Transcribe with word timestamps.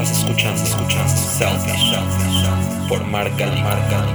Estás 0.00 0.18
escuchando, 0.20 0.62
escuchando 0.62 1.08
Selfish 1.08 1.96
por 2.88 3.04
Marca 3.04 3.46
Marca 3.64 4.14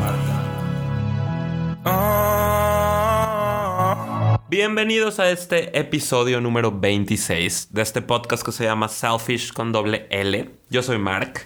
Bienvenidos 4.50 5.20
a 5.20 5.30
este 5.30 5.78
episodio 5.78 6.40
número 6.40 6.72
26 6.72 7.74
de 7.74 7.82
este 7.82 8.02
podcast 8.02 8.46
que 8.46 8.54
se 8.54 8.64
llama 8.64 8.88
Selfish 8.88 9.52
con 9.52 9.74
doble 9.74 10.08
L. 10.10 10.52
Yo 10.70 10.84
soy 10.84 11.00
Mark 11.00 11.42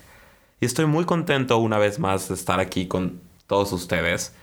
y 0.61 0.67
estoy 0.67 0.85
muy 0.85 1.05
contento 1.05 1.57
una 1.57 1.79
vez 1.79 1.97
más 1.97 2.27
de 2.27 2.35
estar 2.35 2.59
aquí 2.59 2.85
con 2.85 3.19
todos 3.47 3.71
ustedes. 3.71 4.35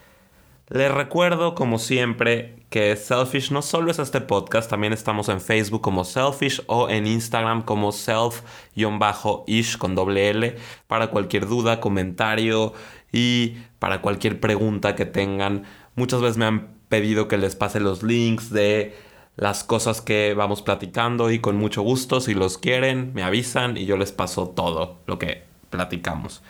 Les 0.69 0.91
recuerdo, 0.91 1.55
como 1.55 1.79
siempre, 1.79 2.65
que 2.71 2.97
Selfish 2.97 3.51
no 3.51 3.61
solo 3.61 3.91
es 3.91 3.99
este 3.99 4.23
podcast, 4.23 4.71
también 4.71 4.95
estamos 4.95 5.29
en 5.29 5.43
Facebook 5.43 5.83
como 5.83 6.05
Selfish 6.05 6.63
o 6.67 6.89
en 6.89 7.07
Instagram 7.07 7.63
como 7.63 7.93
self-ish 7.93 9.77
con 9.77 9.95
doble 9.95 10.31
L 10.31 10.57
para 10.87 11.09
cualquier 11.09 11.47
duda, 11.47 11.81
comentario 11.81 12.73
y 13.13 13.59
para 13.79 14.01
cualquier 14.01 14.41
pregunta 14.41 14.95
que 14.95 15.05
tengan. 15.05 15.65
Muchas 15.97 16.23
veces 16.23 16.39
me 16.39 16.47
han 16.47 16.79
pedido 16.89 17.29
que 17.29 17.37
les 17.37 17.57
pase 17.57 17.79
los 17.79 18.03
links 18.03 18.49
de 18.49 18.97
las 19.37 19.65
cosas 19.65 20.01
que 20.01 20.33
vamos 20.33 20.63
platicando 20.63 21.31
y 21.31 21.41
con 21.41 21.57
mucho 21.57 21.83
gusto, 21.83 22.23
si 22.23 22.33
los 22.33 22.57
quieren, 22.57 23.13
me 23.13 23.23
avisan 23.23 23.77
y 23.77 23.85
yo 23.85 23.99
les 23.99 24.13
paso 24.13 24.49
todo 24.49 25.03
lo 25.07 25.19
que 25.19 25.45
platicamos. 25.69 26.43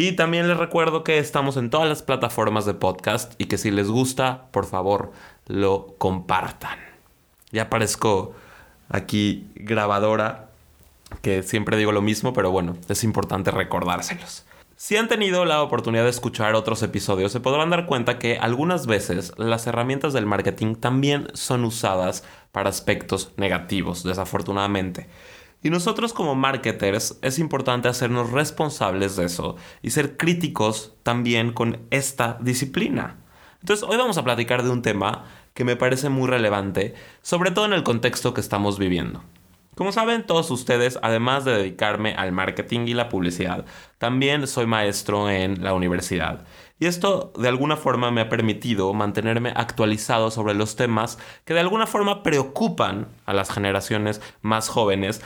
Y 0.00 0.12
también 0.12 0.46
les 0.46 0.56
recuerdo 0.56 1.02
que 1.02 1.18
estamos 1.18 1.56
en 1.56 1.70
todas 1.70 1.88
las 1.88 2.02
plataformas 2.02 2.64
de 2.64 2.72
podcast 2.72 3.34
y 3.36 3.46
que 3.46 3.58
si 3.58 3.72
les 3.72 3.88
gusta, 3.88 4.46
por 4.52 4.64
favor, 4.64 5.10
lo 5.46 5.96
compartan. 5.98 6.78
Ya 7.50 7.62
aparezco 7.62 8.32
aquí 8.88 9.48
grabadora, 9.56 10.50
que 11.20 11.42
siempre 11.42 11.76
digo 11.76 11.90
lo 11.90 12.00
mismo, 12.00 12.32
pero 12.32 12.52
bueno, 12.52 12.76
es 12.88 13.02
importante 13.02 13.50
recordárselos. 13.50 14.46
Si 14.76 14.96
han 14.96 15.08
tenido 15.08 15.44
la 15.44 15.64
oportunidad 15.64 16.04
de 16.04 16.10
escuchar 16.10 16.54
otros 16.54 16.80
episodios, 16.84 17.32
se 17.32 17.40
podrán 17.40 17.70
dar 17.70 17.86
cuenta 17.86 18.20
que 18.20 18.38
algunas 18.38 18.86
veces 18.86 19.32
las 19.36 19.66
herramientas 19.66 20.12
del 20.12 20.26
marketing 20.26 20.76
también 20.76 21.26
son 21.34 21.64
usadas 21.64 22.22
para 22.52 22.70
aspectos 22.70 23.32
negativos, 23.36 24.04
desafortunadamente. 24.04 25.08
Y 25.62 25.70
nosotros 25.70 26.12
como 26.12 26.34
marketers 26.34 27.18
es 27.20 27.38
importante 27.38 27.88
hacernos 27.88 28.30
responsables 28.30 29.16
de 29.16 29.24
eso 29.24 29.56
y 29.82 29.90
ser 29.90 30.16
críticos 30.16 30.94
también 31.02 31.52
con 31.52 31.80
esta 31.90 32.38
disciplina. 32.40 33.16
Entonces 33.60 33.84
hoy 33.88 33.96
vamos 33.96 34.18
a 34.18 34.24
platicar 34.24 34.62
de 34.62 34.70
un 34.70 34.82
tema 34.82 35.24
que 35.54 35.64
me 35.64 35.74
parece 35.74 36.10
muy 36.10 36.28
relevante, 36.28 36.94
sobre 37.22 37.50
todo 37.50 37.64
en 37.64 37.72
el 37.72 37.82
contexto 37.82 38.34
que 38.34 38.40
estamos 38.40 38.78
viviendo. 38.78 39.24
Como 39.74 39.92
saben 39.92 40.26
todos 40.26 40.50
ustedes, 40.50 40.98
además 41.02 41.44
de 41.44 41.56
dedicarme 41.56 42.14
al 42.14 42.32
marketing 42.32 42.86
y 42.86 42.94
la 42.94 43.08
publicidad, 43.08 43.64
también 43.98 44.48
soy 44.48 44.66
maestro 44.66 45.30
en 45.30 45.62
la 45.62 45.72
universidad. 45.72 46.44
Y 46.80 46.86
esto 46.86 47.32
de 47.36 47.46
alguna 47.46 47.76
forma 47.76 48.10
me 48.10 48.20
ha 48.20 48.28
permitido 48.28 48.92
mantenerme 48.92 49.52
actualizado 49.54 50.32
sobre 50.32 50.54
los 50.54 50.74
temas 50.74 51.18
que 51.44 51.54
de 51.54 51.60
alguna 51.60 51.86
forma 51.86 52.24
preocupan 52.24 53.06
a 53.24 53.32
las 53.32 53.50
generaciones 53.50 54.20
más 54.42 54.68
jóvenes 54.68 55.20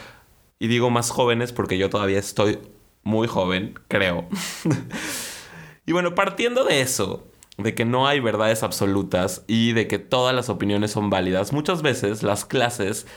y 0.62 0.68
digo 0.68 0.90
más 0.90 1.10
jóvenes 1.10 1.50
porque 1.50 1.76
yo 1.76 1.90
todavía 1.90 2.20
estoy 2.20 2.60
muy 3.02 3.26
joven, 3.26 3.74
creo. 3.88 4.28
y 5.86 5.90
bueno, 5.90 6.14
partiendo 6.14 6.62
de 6.62 6.82
eso, 6.82 7.26
de 7.56 7.74
que 7.74 7.84
no 7.84 8.06
hay 8.06 8.20
verdades 8.20 8.62
absolutas 8.62 9.42
y 9.48 9.72
de 9.72 9.88
que 9.88 9.98
todas 9.98 10.32
las 10.36 10.48
opiniones 10.48 10.92
son 10.92 11.10
válidas, 11.10 11.52
muchas 11.52 11.82
veces 11.82 12.22
las 12.22 12.44
clases 12.44 13.08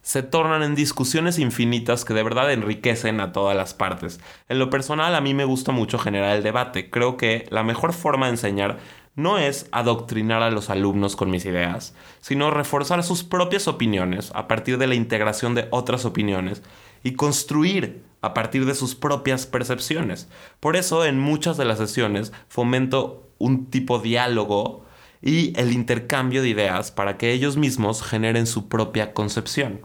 se 0.00 0.22
tornan 0.22 0.62
en 0.62 0.74
discusiones 0.74 1.38
infinitas 1.38 2.06
que 2.06 2.14
de 2.14 2.22
verdad 2.22 2.50
enriquecen 2.50 3.20
a 3.20 3.32
todas 3.32 3.54
las 3.54 3.74
partes. 3.74 4.18
En 4.48 4.58
lo 4.58 4.70
personal 4.70 5.14
a 5.14 5.20
mí 5.20 5.34
me 5.34 5.44
gusta 5.44 5.72
mucho 5.72 5.98
generar 5.98 6.34
el 6.34 6.42
debate. 6.42 6.88
Creo 6.88 7.18
que 7.18 7.46
la 7.50 7.64
mejor 7.64 7.92
forma 7.92 8.26
de 8.26 8.32
enseñar 8.32 8.78
no 9.14 9.36
es 9.36 9.68
adoctrinar 9.72 10.42
a 10.42 10.50
los 10.50 10.70
alumnos 10.70 11.16
con 11.16 11.30
mis 11.30 11.44
ideas, 11.44 11.94
sino 12.22 12.50
reforzar 12.50 13.02
sus 13.02 13.24
propias 13.24 13.68
opiniones 13.68 14.32
a 14.34 14.48
partir 14.48 14.78
de 14.78 14.86
la 14.86 14.94
integración 14.94 15.54
de 15.54 15.68
otras 15.70 16.06
opiniones 16.06 16.62
y 17.04 17.12
construir 17.12 18.02
a 18.20 18.34
partir 18.34 18.66
de 18.66 18.74
sus 18.74 18.96
propias 18.96 19.46
percepciones. 19.46 20.28
Por 20.58 20.74
eso 20.74 21.04
en 21.04 21.20
muchas 21.20 21.56
de 21.56 21.66
las 21.66 21.78
sesiones 21.78 22.32
fomento 22.48 23.28
un 23.38 23.66
tipo 23.66 24.00
diálogo 24.00 24.84
y 25.22 25.58
el 25.58 25.72
intercambio 25.72 26.42
de 26.42 26.48
ideas 26.48 26.90
para 26.90 27.16
que 27.18 27.32
ellos 27.32 27.56
mismos 27.56 28.02
generen 28.02 28.46
su 28.46 28.68
propia 28.68 29.12
concepción. 29.12 29.82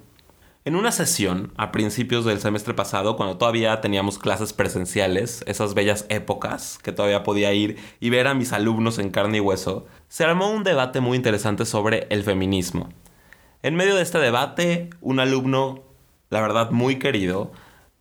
En 0.65 0.75
una 0.75 0.91
sesión, 0.91 1.53
a 1.57 1.71
principios 1.71 2.25
del 2.25 2.39
semestre 2.39 2.73
pasado, 2.73 3.15
cuando 3.15 3.37
todavía 3.37 3.81
teníamos 3.81 4.19
clases 4.19 4.53
presenciales, 4.53 5.43
esas 5.47 5.73
bellas 5.73 6.05
épocas 6.09 6.77
que 6.83 6.91
todavía 6.91 7.23
podía 7.23 7.53
ir 7.53 7.77
y 7.99 8.09
ver 8.09 8.27
a 8.27 8.33
mis 8.33 8.53
alumnos 8.53 8.99
en 8.99 9.09
carne 9.09 9.37
y 9.37 9.41
hueso, 9.41 9.87
se 10.09 10.25
armó 10.25 10.51
un 10.51 10.63
debate 10.63 10.99
muy 10.99 11.17
interesante 11.17 11.65
sobre 11.65 12.07
el 12.09 12.23
feminismo. 12.23 12.89
En 13.63 13.75
medio 13.75 13.95
de 13.95 14.03
este 14.03 14.19
debate, 14.19 14.89
un 15.01 15.19
alumno 15.19 15.88
la 16.29 16.41
verdad 16.41 16.71
muy 16.71 16.99
querido, 16.99 17.51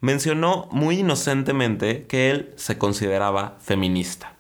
mencionó 0.01 0.69
muy 0.71 1.01
inocentemente 1.01 2.07
que 2.07 2.31
él 2.31 2.53
se 2.57 2.79
consideraba 2.79 3.57
feminista, 3.61 4.35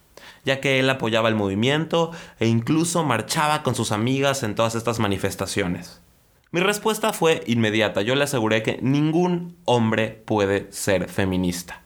ya 0.44 0.60
que 0.60 0.78
él 0.78 0.88
apoyaba 0.90 1.28
el 1.28 1.34
movimiento 1.34 2.12
e 2.38 2.46
incluso 2.46 3.04
marchaba 3.04 3.62
con 3.62 3.74
sus 3.74 3.92
amigas 3.92 4.42
en 4.42 4.54
todas 4.54 4.74
estas 4.74 4.98
manifestaciones. 4.98 6.00
Mi 6.50 6.60
respuesta 6.60 7.12
fue 7.12 7.42
inmediata, 7.46 8.00
yo 8.02 8.14
le 8.14 8.24
aseguré 8.24 8.62
que 8.62 8.78
ningún 8.80 9.56
hombre 9.64 10.22
puede 10.24 10.72
ser 10.72 11.08
feminista. 11.08 11.82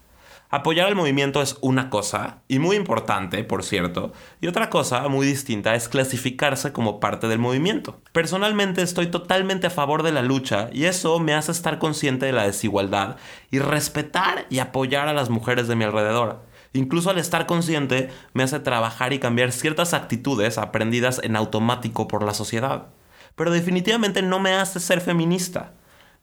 Apoyar 0.55 0.87
al 0.87 0.97
movimiento 0.97 1.41
es 1.41 1.57
una 1.63 1.89
cosa, 1.89 2.43
y 2.47 2.59
muy 2.59 2.77
importante, 2.77 3.43
por 3.43 3.65
cierto, 3.65 4.13
y 4.43 4.49
otra 4.49 4.69
cosa 4.69 5.09
muy 5.09 5.27
distinta 5.27 5.75
es 5.75 5.89
clasificarse 5.89 6.75
como 6.75 7.01
parte 7.01 7.27
del 7.27 7.39
movimiento. 7.39 8.03
Personalmente 8.13 8.83
estoy 8.83 9.07
totalmente 9.07 9.69
a 9.69 9.71
favor 9.71 10.03
de 10.03 10.13
la 10.13 10.21
lucha 10.21 10.69
y 10.71 10.85
eso 10.85 11.19
me 11.21 11.33
hace 11.33 11.53
estar 11.53 11.79
consciente 11.79 12.27
de 12.27 12.33
la 12.33 12.45
desigualdad 12.45 13.17
y 13.51 13.61
respetar 13.61 14.45
y 14.51 14.59
apoyar 14.59 15.09
a 15.09 15.15
las 15.15 15.31
mujeres 15.31 15.69
de 15.69 15.77
mi 15.77 15.85
alrededor. 15.85 16.45
Incluso 16.75 17.09
al 17.09 17.17
estar 17.17 17.47
consciente 17.47 18.11
me 18.35 18.43
hace 18.43 18.61
trabajar 18.61 19.15
y 19.15 19.21
cambiar 19.21 19.53
ciertas 19.53 19.95
actitudes 19.95 20.59
aprendidas 20.59 21.19
en 21.25 21.35
automático 21.35 22.09
por 22.09 22.25
la 22.25 22.35
sociedad. 22.35 22.89
Pero 23.37 23.53
definitivamente 23.53 24.21
no 24.21 24.39
me 24.39 24.53
hace 24.53 24.81
ser 24.81 25.01
feminista. 25.01 25.73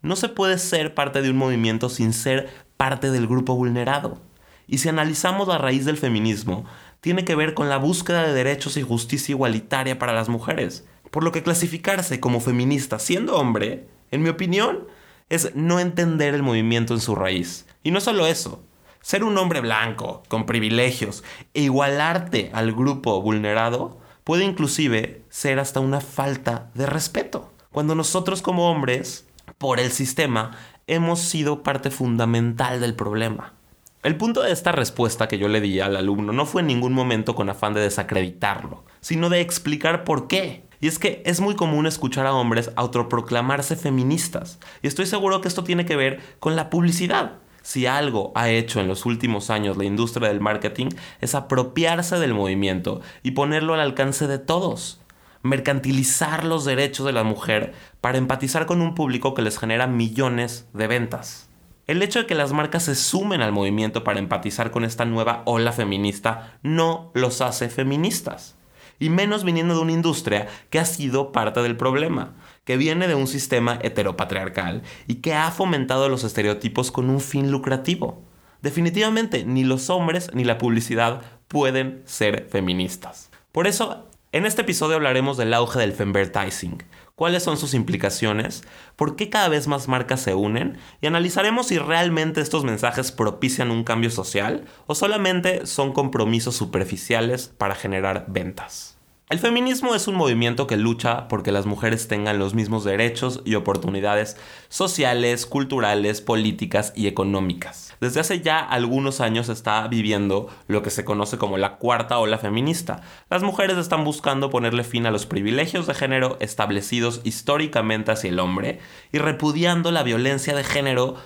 No 0.04 0.16
se 0.16 0.30
puede 0.30 0.60
ser 0.60 0.94
parte 0.94 1.24
de 1.24 1.32
un 1.32 1.38
movimiento 1.38 1.90
sin 1.90 2.14
ser 2.14 2.69
parte 2.80 3.12
del 3.12 3.28
grupo 3.28 3.56
vulnerado. 3.56 4.22
Y 4.66 4.78
si 4.78 4.88
analizamos 4.88 5.50
la 5.50 5.58
raíz 5.58 5.84
del 5.84 5.98
feminismo, 5.98 6.64
tiene 7.02 7.26
que 7.26 7.36
ver 7.36 7.54
con 7.54 7.68
la 7.68 7.76
búsqueda 7.76 8.24
de 8.24 8.34
derechos 8.34 8.78
y 8.78 8.84
justicia 8.84 9.34
igualitaria 9.34 10.00
para 10.00 10.14
las 10.14 10.30
mujeres. 10.30 10.86
Por 11.12 11.26
lo 11.26 11.34
que 11.34 11.44
clasificarse 11.44 12.22
como 12.22 12.40
feminista 12.40 12.98
siendo 12.98 13.36
hombre, 13.36 13.90
en 14.12 14.24
mi 14.24 14.30
opinión, 14.30 14.88
es 15.28 15.54
no 15.56 15.82
entender 15.82 16.34
el 16.34 16.42
movimiento 16.42 16.94
en 16.94 17.02
su 17.02 17.16
raíz. 17.16 17.66
Y 17.84 17.92
no 17.92 18.00
solo 18.00 18.28
eso, 18.28 18.64
ser 19.02 19.26
un 19.26 19.38
hombre 19.38 19.60
blanco, 19.60 20.24
con 20.30 20.46
privilegios, 20.46 21.26
e 21.54 21.64
igualarte 21.64 22.50
al 22.54 22.72
grupo 22.72 23.22
vulnerado, 23.22 24.00
puede 24.24 24.46
inclusive 24.46 25.24
ser 25.28 25.60
hasta 25.60 25.82
una 25.82 26.00
falta 26.00 26.72
de 26.76 26.86
respeto. 26.86 27.52
Cuando 27.74 27.94
nosotros 27.94 28.42
como 28.42 28.72
hombres, 28.72 29.28
por 29.58 29.82
el 29.82 29.92
sistema, 29.92 30.58
hemos 30.90 31.20
sido 31.20 31.62
parte 31.62 31.92
fundamental 31.92 32.82
del 32.82 32.96
problema. 32.96 33.54
El 34.02 34.16
punto 34.16 34.42
de 34.42 34.52
esta 34.52 34.72
respuesta 34.72 35.28
que 35.28 35.38
yo 35.38 35.48
le 35.48 35.62
di 35.62 35.80
al 35.80 35.96
alumno 35.96 36.34
no 36.34 36.46
fue 36.46 36.62
en 36.62 36.68
ningún 36.68 36.94
momento 36.94 37.36
con 37.36 37.50
afán 37.50 37.74
de 37.74 37.82
desacreditarlo, 37.82 38.84
sino 39.00 39.30
de 39.30 39.42
explicar 39.42 40.04
por 40.04 40.28
qué. 40.28 40.64
Y 40.82 40.88
es 40.88 40.98
que 40.98 41.22
es 41.26 41.42
muy 41.42 41.56
común 41.56 41.86
escuchar 41.86 42.26
a 42.26 42.34
hombres 42.34 42.72
autoproclamarse 42.76 43.76
feministas. 43.76 44.58
Y 44.82 44.88
estoy 44.88 45.06
seguro 45.06 45.42
que 45.42 45.50
esto 45.50 45.64
tiene 45.64 45.86
que 45.86 45.98
ver 45.98 46.22
con 46.40 46.56
la 46.56 46.70
publicidad. 46.70 47.34
Si 47.62 47.86
algo 47.86 48.32
ha 48.36 48.50
hecho 48.50 48.80
en 48.80 48.88
los 48.88 49.06
últimos 49.06 49.50
años 49.50 49.78
la 49.78 49.84
industria 49.84 50.30
del 50.30 50.40
marketing 50.40 50.88
es 51.20 51.36
apropiarse 51.36 52.18
del 52.18 52.34
movimiento 52.34 53.02
y 53.22 53.32
ponerlo 53.32 53.74
al 53.74 53.82
alcance 53.82 54.28
de 54.28 54.40
todos 54.40 55.02
mercantilizar 55.42 56.44
los 56.44 56.66
derechos 56.66 57.06
de 57.06 57.14
la 57.14 57.24
mujer 57.24 57.74
para 58.02 58.18
empatizar 58.18 58.66
con 58.66 58.82
un 58.82 58.96
público 58.96 59.34
que 59.34 59.42
les 59.42 59.58
genera 59.58 59.88
millones 59.88 60.68
de 60.74 60.88
ventas. 60.88 61.50
El 61.88 62.04
hecho 62.04 62.20
de 62.20 62.26
que 62.28 62.36
las 62.36 62.54
marcas 62.54 62.84
se 62.84 62.94
sumen 62.94 63.42
al 63.42 63.52
movimiento 63.52 64.04
para 64.04 64.20
empatizar 64.20 64.70
con 64.70 64.84
esta 64.84 65.06
nueva 65.06 65.42
ola 65.46 65.72
feminista 65.72 66.60
no 66.62 67.10
los 67.16 67.42
hace 67.42 67.70
feministas. 67.70 68.56
Y 69.00 69.10
menos 69.10 69.44
viniendo 69.44 69.74
de 69.76 69.82
una 69.82 69.94
industria 69.94 70.48
que 70.70 70.78
ha 70.78 70.86
sido 70.86 71.32
parte 71.32 71.62
del 71.62 71.78
problema, 71.78 72.36
que 72.66 72.78
viene 72.78 73.08
de 73.08 73.16
un 73.16 73.28
sistema 73.28 73.80
heteropatriarcal 73.82 74.84
y 75.08 75.16
que 75.16 75.34
ha 75.34 75.50
fomentado 75.52 76.10
los 76.10 76.24
estereotipos 76.26 76.92
con 76.92 77.10
un 77.10 77.22
fin 77.22 77.50
lucrativo. 77.50 78.22
Definitivamente, 78.62 79.46
ni 79.46 79.64
los 79.64 79.90
hombres 79.90 80.30
ni 80.34 80.44
la 80.44 80.58
publicidad 80.58 81.22
pueden 81.48 82.04
ser 82.06 82.48
feministas. 82.52 83.32
Por 83.52 83.68
eso 83.68 84.09
en 84.32 84.46
este 84.46 84.62
episodio 84.62 84.96
hablaremos 84.96 85.38
del 85.38 85.54
auge 85.56 85.80
del 85.80 85.92
femvertising, 85.92 86.84
cuáles 87.16 87.42
son 87.42 87.58
sus 87.58 87.74
implicaciones, 87.74 88.64
por 88.96 89.16
qué 89.16 89.32
cada 89.32 89.50
vez 89.50 89.68
más 89.68 89.88
marcas 89.88 90.22
se 90.22 90.36
unen 90.36 90.78
y 91.02 91.08
analizaremos 91.08 91.68
si 91.68 91.80
realmente 91.80 92.40
estos 92.40 92.64
mensajes 92.64 93.12
propician 93.12 93.72
un 93.72 93.84
cambio 93.84 94.12
social 94.12 94.66
o 94.86 94.94
solamente 94.94 95.66
son 95.66 95.94
compromisos 95.94 96.56
superficiales 96.56 97.48
para 97.58 97.74
generar 97.74 98.26
ventas. 98.28 98.99
El 99.30 99.38
feminismo 99.38 99.94
es 99.94 100.08
un 100.08 100.16
movimiento 100.16 100.66
que 100.66 100.76
lucha 100.76 101.28
porque 101.28 101.52
las 101.52 101.68
mujeres 101.68 102.08
tengan 102.08 102.40
los 102.40 102.56
mismos 102.56 102.84
derechos 102.84 103.44
y 103.46 103.54
oportunidades 103.54 104.38
sociales, 104.70 105.46
culturales, 105.46 106.20
políticas 106.20 106.94
y 106.96 107.06
económicas. 107.06 107.96
Desde 108.02 108.22
hace 108.22 108.42
ya 108.42 108.58
algunos 108.58 109.22
años 109.22 109.48
está 109.48 109.88
viviendo 109.88 110.50
lo 110.66 110.82
que 110.82 110.90
se 110.90 111.06
conoce 111.06 111.38
como 111.38 111.60
la 111.60 111.76
cuarta 111.76 112.18
ola 112.18 112.40
feminista. 112.40 113.04
Las 113.30 113.44
mujeres 113.44 113.78
están 113.78 114.04
buscando 114.04 114.50
ponerle 114.50 114.84
fin 114.84 115.06
a 115.06 115.12
los 115.12 115.28
privilegios 115.28 115.86
de 115.86 115.94
género 115.94 116.38
establecidos 116.40 117.22
históricamente 117.24 118.12
hacia 118.12 118.32
el 118.32 118.40
hombre 118.40 118.80
y 119.12 119.20
repudiando 119.20 119.92
la 119.92 120.02
violencia 120.02 120.56
de 120.56 120.64
género 120.64 121.18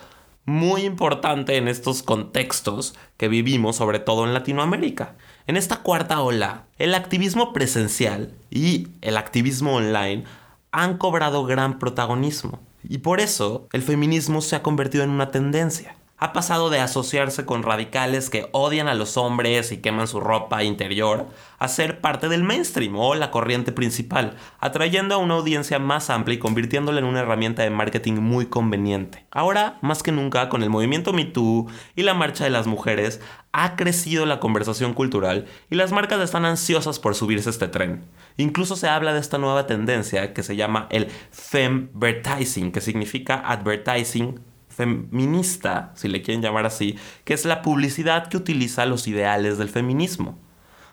muy 0.44 0.81
importante 0.81 1.55
en 1.55 1.69
estos 1.69 2.03
contextos 2.03 2.95
que 3.15 3.29
vivimos, 3.29 3.77
sobre 3.77 4.00
todo 4.00 4.25
en 4.25 4.33
Latinoamérica. 4.33 5.15
En 5.45 5.57
esta 5.57 5.77
cuarta 5.77 6.21
ola, 6.21 6.63
el 6.77 6.95
activismo 6.95 7.53
presencial 7.53 8.33
y 8.49 8.87
el 9.01 9.17
activismo 9.17 9.75
online 9.75 10.23
han 10.71 10.97
cobrado 10.97 11.45
gran 11.45 11.79
protagonismo. 11.79 12.59
Y 12.87 12.99
por 12.99 13.19
eso 13.19 13.67
el 13.73 13.81
feminismo 13.81 14.41
se 14.41 14.55
ha 14.55 14.63
convertido 14.63 15.03
en 15.03 15.09
una 15.09 15.31
tendencia 15.31 15.95
ha 16.23 16.31
pasado 16.31 16.69
de 16.69 16.79
asociarse 16.79 17.45
con 17.45 17.63
radicales 17.63 18.29
que 18.29 18.47
odian 18.53 18.87
a 18.87 18.93
los 18.93 19.17
hombres 19.17 19.73
y 19.73 19.81
queman 19.81 20.07
su 20.07 20.21
ropa 20.21 20.63
interior 20.63 21.27
a 21.59 21.67
ser 21.67 21.99
parte 21.99 22.29
del 22.29 22.45
mainstream 22.45 22.95
o 22.95 23.13
la 23.13 23.29
corriente 23.29 23.73
principal, 23.73 24.37
atrayendo 24.61 25.15
a 25.15 25.17
una 25.17 25.33
audiencia 25.33 25.79
más 25.79 26.09
amplia 26.09 26.35
y 26.35 26.39
convirtiéndola 26.39 26.99
en 26.99 27.05
una 27.07 27.19
herramienta 27.19 27.63
de 27.63 27.71
marketing 27.71 28.13
muy 28.21 28.45
conveniente. 28.45 29.25
Ahora, 29.31 29.79
más 29.81 30.01
que 30.01 30.13
nunca, 30.13 30.47
con 30.47 30.63
el 30.63 30.69
movimiento 30.69 31.11
MeToo 31.11 31.67
y 31.93 32.03
la 32.03 32.13
marcha 32.13 32.45
de 32.45 32.51
las 32.51 32.67
mujeres, 32.67 33.19
ha 33.51 33.75
crecido 33.75 34.25
la 34.25 34.39
conversación 34.39 34.93
cultural 34.93 35.45
y 35.69 35.75
las 35.75 35.91
marcas 35.91 36.21
están 36.21 36.45
ansiosas 36.45 36.99
por 36.99 37.15
subirse 37.15 37.49
a 37.49 37.51
este 37.51 37.67
tren. 37.67 38.05
Incluso 38.37 38.77
se 38.77 38.87
habla 38.87 39.11
de 39.11 39.19
esta 39.19 39.39
nueva 39.39 39.67
tendencia 39.67 40.33
que 40.33 40.41
se 40.41 40.55
llama 40.55 40.87
el 40.89 41.09
femvertising, 41.31 42.71
que 42.71 42.79
significa 42.79 43.43
advertising 43.45 44.52
feminista, 44.75 45.91
si 45.95 46.07
le 46.07 46.21
quieren 46.21 46.41
llamar 46.41 46.65
así, 46.65 46.97
que 47.23 47.33
es 47.33 47.45
la 47.45 47.61
publicidad 47.61 48.27
que 48.27 48.37
utiliza 48.37 48.85
los 48.85 49.07
ideales 49.07 49.57
del 49.57 49.69
feminismo. 49.69 50.37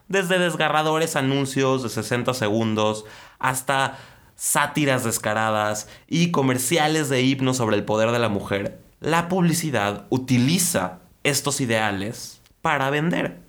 Desde 0.08 0.38
desgarradores 0.38 1.16
anuncios 1.16 1.82
de 1.82 1.88
60 1.88 2.34
segundos 2.34 3.04
hasta 3.38 3.98
sátiras 4.34 5.04
descaradas 5.04 5.88
y 6.08 6.30
comerciales 6.30 7.08
de 7.08 7.22
himnos 7.22 7.58
sobre 7.58 7.76
el 7.76 7.84
poder 7.84 8.10
de 8.10 8.18
la 8.18 8.28
mujer, 8.28 8.80
la 9.00 9.28
publicidad 9.28 10.06
utiliza 10.10 11.00
estos 11.22 11.60
ideales 11.60 12.40
para 12.62 12.90
vender. 12.90 13.40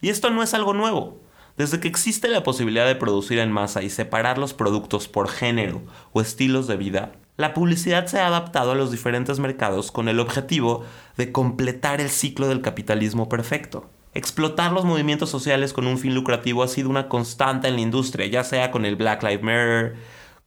Y 0.00 0.10
esto 0.10 0.30
no 0.30 0.42
es 0.42 0.54
algo 0.54 0.74
nuevo. 0.74 1.20
Desde 1.56 1.80
que 1.80 1.88
existe 1.88 2.28
la 2.28 2.44
posibilidad 2.44 2.86
de 2.86 2.94
producir 2.94 3.38
en 3.40 3.50
masa 3.50 3.82
y 3.82 3.90
separar 3.90 4.38
los 4.38 4.54
productos 4.54 5.08
por 5.08 5.28
género 5.28 5.82
o 6.12 6.20
estilos 6.20 6.66
de 6.68 6.76
vida, 6.76 7.12
la 7.38 7.54
publicidad 7.54 8.06
se 8.06 8.18
ha 8.18 8.26
adaptado 8.26 8.72
a 8.72 8.74
los 8.74 8.90
diferentes 8.90 9.38
mercados 9.38 9.92
con 9.92 10.08
el 10.08 10.18
objetivo 10.18 10.84
de 11.16 11.30
completar 11.30 12.00
el 12.00 12.10
ciclo 12.10 12.48
del 12.48 12.62
capitalismo 12.62 13.28
perfecto. 13.28 13.88
Explotar 14.12 14.72
los 14.72 14.84
movimientos 14.84 15.30
sociales 15.30 15.72
con 15.72 15.86
un 15.86 15.98
fin 15.98 16.16
lucrativo 16.16 16.64
ha 16.64 16.68
sido 16.68 16.90
una 16.90 17.08
constante 17.08 17.68
en 17.68 17.76
la 17.76 17.80
industria, 17.80 18.26
ya 18.26 18.42
sea 18.42 18.72
con 18.72 18.84
el 18.84 18.96
Black 18.96 19.22
Lives 19.22 19.44
Matter, 19.44 19.94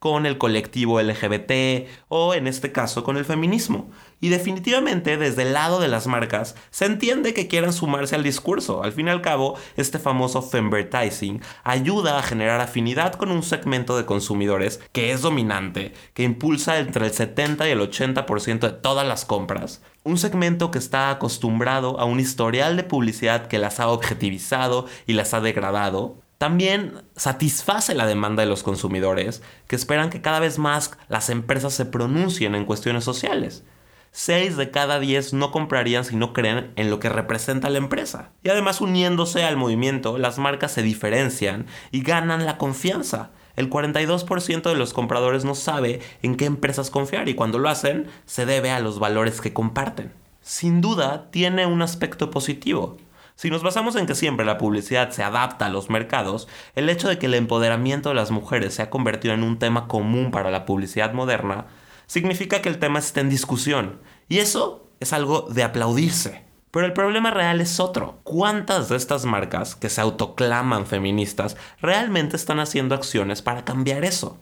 con 0.01 0.25
el 0.25 0.39
colectivo 0.39 0.99
LGBT 0.99 1.87
o 2.07 2.33
en 2.33 2.47
este 2.47 2.71
caso 2.71 3.03
con 3.03 3.17
el 3.17 3.23
feminismo. 3.23 3.91
Y 4.19 4.29
definitivamente 4.29 5.15
desde 5.15 5.43
el 5.43 5.53
lado 5.53 5.79
de 5.79 5.89
las 5.89 6.07
marcas 6.07 6.55
se 6.71 6.85
entiende 6.85 7.35
que 7.35 7.47
quieran 7.47 7.71
sumarse 7.71 8.15
al 8.15 8.23
discurso. 8.23 8.83
Al 8.83 8.93
fin 8.93 9.09
y 9.09 9.11
al 9.11 9.21
cabo, 9.21 9.59
este 9.77 9.99
famoso 9.99 10.41
femvertising 10.41 11.43
ayuda 11.63 12.17
a 12.17 12.23
generar 12.23 12.61
afinidad 12.61 13.13
con 13.13 13.29
un 13.29 13.43
segmento 13.43 13.95
de 13.95 14.05
consumidores 14.05 14.79
que 14.91 15.11
es 15.11 15.21
dominante, 15.21 15.93
que 16.15 16.23
impulsa 16.23 16.79
entre 16.79 17.05
el 17.05 17.13
70 17.13 17.67
y 17.67 17.71
el 17.71 17.79
80% 17.79 18.59
de 18.59 18.71
todas 18.71 19.07
las 19.07 19.23
compras. 19.23 19.83
Un 20.03 20.17
segmento 20.17 20.71
que 20.71 20.79
está 20.79 21.11
acostumbrado 21.11 21.99
a 21.99 22.05
un 22.05 22.19
historial 22.19 22.75
de 22.75 22.83
publicidad 22.83 23.45
que 23.45 23.59
las 23.59 23.79
ha 23.79 23.87
objetivizado 23.87 24.87
y 25.05 25.13
las 25.13 25.35
ha 25.35 25.41
degradado 25.41 26.17
también 26.41 27.03
satisface 27.15 27.93
la 27.93 28.07
demanda 28.07 28.41
de 28.41 28.49
los 28.49 28.63
consumidores 28.63 29.43
que 29.67 29.75
esperan 29.75 30.09
que 30.09 30.21
cada 30.21 30.39
vez 30.39 30.57
más 30.57 30.97
las 31.07 31.29
empresas 31.29 31.71
se 31.71 31.85
pronuncien 31.85 32.55
en 32.55 32.65
cuestiones 32.65 33.03
sociales. 33.03 33.63
6 34.11 34.57
de 34.57 34.71
cada 34.71 34.99
10 34.99 35.33
no 35.33 35.51
comprarían 35.51 36.03
si 36.03 36.15
no 36.15 36.33
creen 36.33 36.71
en 36.77 36.89
lo 36.89 36.99
que 36.99 37.09
representa 37.09 37.69
la 37.69 37.77
empresa. 37.77 38.31
Y 38.41 38.49
además 38.49 38.81
uniéndose 38.81 39.43
al 39.43 39.55
movimiento, 39.55 40.17
las 40.17 40.39
marcas 40.39 40.71
se 40.71 40.81
diferencian 40.81 41.67
y 41.91 42.01
ganan 42.01 42.43
la 42.43 42.57
confianza. 42.57 43.29
El 43.55 43.69
42% 43.69 44.63
de 44.63 44.75
los 44.75 44.93
compradores 44.93 45.45
no 45.45 45.53
sabe 45.53 45.99
en 46.23 46.37
qué 46.37 46.45
empresas 46.45 46.89
confiar 46.89 47.29
y 47.29 47.35
cuando 47.35 47.59
lo 47.59 47.69
hacen 47.69 48.07
se 48.25 48.47
debe 48.47 48.71
a 48.71 48.79
los 48.79 48.97
valores 48.97 49.41
que 49.41 49.53
comparten. 49.53 50.11
Sin 50.41 50.81
duda 50.81 51.29
tiene 51.29 51.67
un 51.67 51.83
aspecto 51.83 52.31
positivo 52.31 52.97
si 53.41 53.49
nos 53.49 53.63
basamos 53.63 53.95
en 53.95 54.05
que 54.05 54.13
siempre 54.13 54.45
la 54.45 54.59
publicidad 54.59 55.09
se 55.09 55.23
adapta 55.23 55.65
a 55.65 55.69
los 55.69 55.89
mercados, 55.89 56.47
el 56.75 56.91
hecho 56.91 57.09
de 57.09 57.17
que 57.17 57.25
el 57.25 57.33
empoderamiento 57.33 58.09
de 58.09 58.13
las 58.13 58.29
mujeres 58.29 58.75
se 58.75 58.83
ha 58.83 58.91
convertido 58.91 59.33
en 59.33 59.41
un 59.41 59.57
tema 59.57 59.87
común 59.87 60.29
para 60.29 60.51
la 60.51 60.63
publicidad 60.63 61.13
moderna, 61.13 61.65
significa 62.05 62.61
que 62.61 62.69
el 62.69 62.77
tema 62.77 62.99
está 62.99 63.19
en 63.19 63.31
discusión. 63.31 63.99
Y 64.29 64.37
eso 64.37 64.91
es 64.99 65.11
algo 65.11 65.47
de 65.49 65.63
aplaudirse. 65.63 66.45
Pero 66.69 66.85
el 66.85 66.93
problema 66.93 67.31
real 67.31 67.61
es 67.61 67.79
otro. 67.79 68.19
¿Cuántas 68.21 68.89
de 68.89 68.97
estas 68.97 69.25
marcas 69.25 69.73
que 69.73 69.89
se 69.89 70.01
autoclaman 70.01 70.85
feministas 70.85 71.57
realmente 71.81 72.35
están 72.35 72.59
haciendo 72.59 72.93
acciones 72.93 73.41
para 73.41 73.65
cambiar 73.65 74.05
eso? 74.05 74.37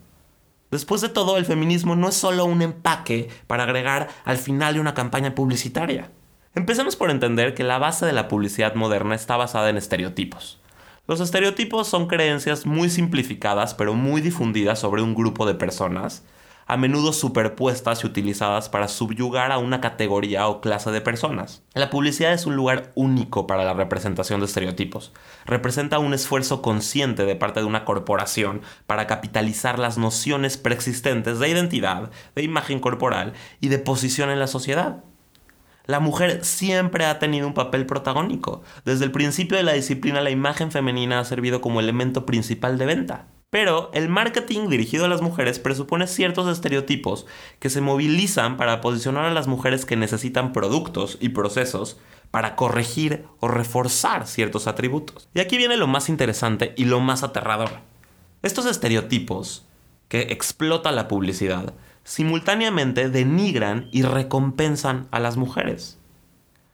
Después 0.70 1.00
de 1.00 1.08
todo, 1.08 1.38
el 1.38 1.46
feminismo 1.46 1.96
no 1.96 2.10
es 2.10 2.16
solo 2.16 2.44
un 2.44 2.60
empaque 2.60 3.30
para 3.46 3.62
agregar 3.62 4.08
al 4.26 4.36
final 4.36 4.74
de 4.74 4.80
una 4.80 4.92
campaña 4.92 5.34
publicitaria. 5.34 6.10
Empecemos 6.52 6.96
por 6.96 7.10
entender 7.10 7.54
que 7.54 7.62
la 7.62 7.78
base 7.78 8.06
de 8.06 8.12
la 8.12 8.26
publicidad 8.26 8.74
moderna 8.74 9.14
está 9.14 9.36
basada 9.36 9.70
en 9.70 9.76
estereotipos. 9.76 10.58
Los 11.06 11.20
estereotipos 11.20 11.86
son 11.86 12.08
creencias 12.08 12.66
muy 12.66 12.90
simplificadas 12.90 13.74
pero 13.74 13.94
muy 13.94 14.20
difundidas 14.20 14.80
sobre 14.80 15.00
un 15.00 15.14
grupo 15.14 15.46
de 15.46 15.54
personas, 15.54 16.24
a 16.66 16.76
menudo 16.76 17.12
superpuestas 17.12 18.02
y 18.02 18.08
utilizadas 18.08 18.68
para 18.68 18.88
subyugar 18.88 19.52
a 19.52 19.58
una 19.58 19.80
categoría 19.80 20.48
o 20.48 20.60
clase 20.60 20.90
de 20.90 21.00
personas. 21.00 21.62
La 21.74 21.88
publicidad 21.88 22.32
es 22.32 22.46
un 22.46 22.56
lugar 22.56 22.90
único 22.96 23.46
para 23.46 23.64
la 23.64 23.74
representación 23.74 24.40
de 24.40 24.46
estereotipos. 24.46 25.12
Representa 25.46 26.00
un 26.00 26.14
esfuerzo 26.14 26.62
consciente 26.62 27.26
de 27.26 27.36
parte 27.36 27.60
de 27.60 27.66
una 27.66 27.84
corporación 27.84 28.62
para 28.88 29.06
capitalizar 29.06 29.78
las 29.78 29.98
nociones 29.98 30.56
preexistentes 30.56 31.38
de 31.38 31.48
identidad, 31.48 32.10
de 32.34 32.42
imagen 32.42 32.80
corporal 32.80 33.34
y 33.60 33.68
de 33.68 33.78
posición 33.78 34.30
en 34.30 34.40
la 34.40 34.48
sociedad. 34.48 35.04
La 35.90 35.98
mujer 35.98 36.44
siempre 36.44 37.04
ha 37.04 37.18
tenido 37.18 37.48
un 37.48 37.52
papel 37.52 37.84
protagónico. 37.84 38.62
Desde 38.84 39.04
el 39.04 39.10
principio 39.10 39.56
de 39.56 39.64
la 39.64 39.72
disciplina 39.72 40.20
la 40.20 40.30
imagen 40.30 40.70
femenina 40.70 41.18
ha 41.18 41.24
servido 41.24 41.60
como 41.60 41.80
elemento 41.80 42.26
principal 42.26 42.78
de 42.78 42.86
venta. 42.86 43.26
Pero 43.50 43.90
el 43.92 44.08
marketing 44.08 44.68
dirigido 44.68 45.06
a 45.06 45.08
las 45.08 45.20
mujeres 45.20 45.58
presupone 45.58 46.06
ciertos 46.06 46.46
estereotipos 46.46 47.26
que 47.58 47.70
se 47.70 47.80
movilizan 47.80 48.56
para 48.56 48.80
posicionar 48.80 49.24
a 49.24 49.34
las 49.34 49.48
mujeres 49.48 49.84
que 49.84 49.96
necesitan 49.96 50.52
productos 50.52 51.18
y 51.20 51.30
procesos 51.30 51.98
para 52.30 52.54
corregir 52.54 53.24
o 53.40 53.48
reforzar 53.48 54.28
ciertos 54.28 54.68
atributos. 54.68 55.28
Y 55.34 55.40
aquí 55.40 55.56
viene 55.56 55.76
lo 55.76 55.88
más 55.88 56.08
interesante 56.08 56.72
y 56.76 56.84
lo 56.84 57.00
más 57.00 57.24
aterrador. 57.24 57.70
Estos 58.44 58.66
estereotipos 58.66 59.66
que 60.06 60.20
explota 60.30 60.92
la 60.92 61.08
publicidad 61.08 61.74
simultáneamente 62.04 63.08
denigran 63.08 63.88
y 63.92 64.02
recompensan 64.02 65.08
a 65.10 65.20
las 65.20 65.36
mujeres. 65.36 65.98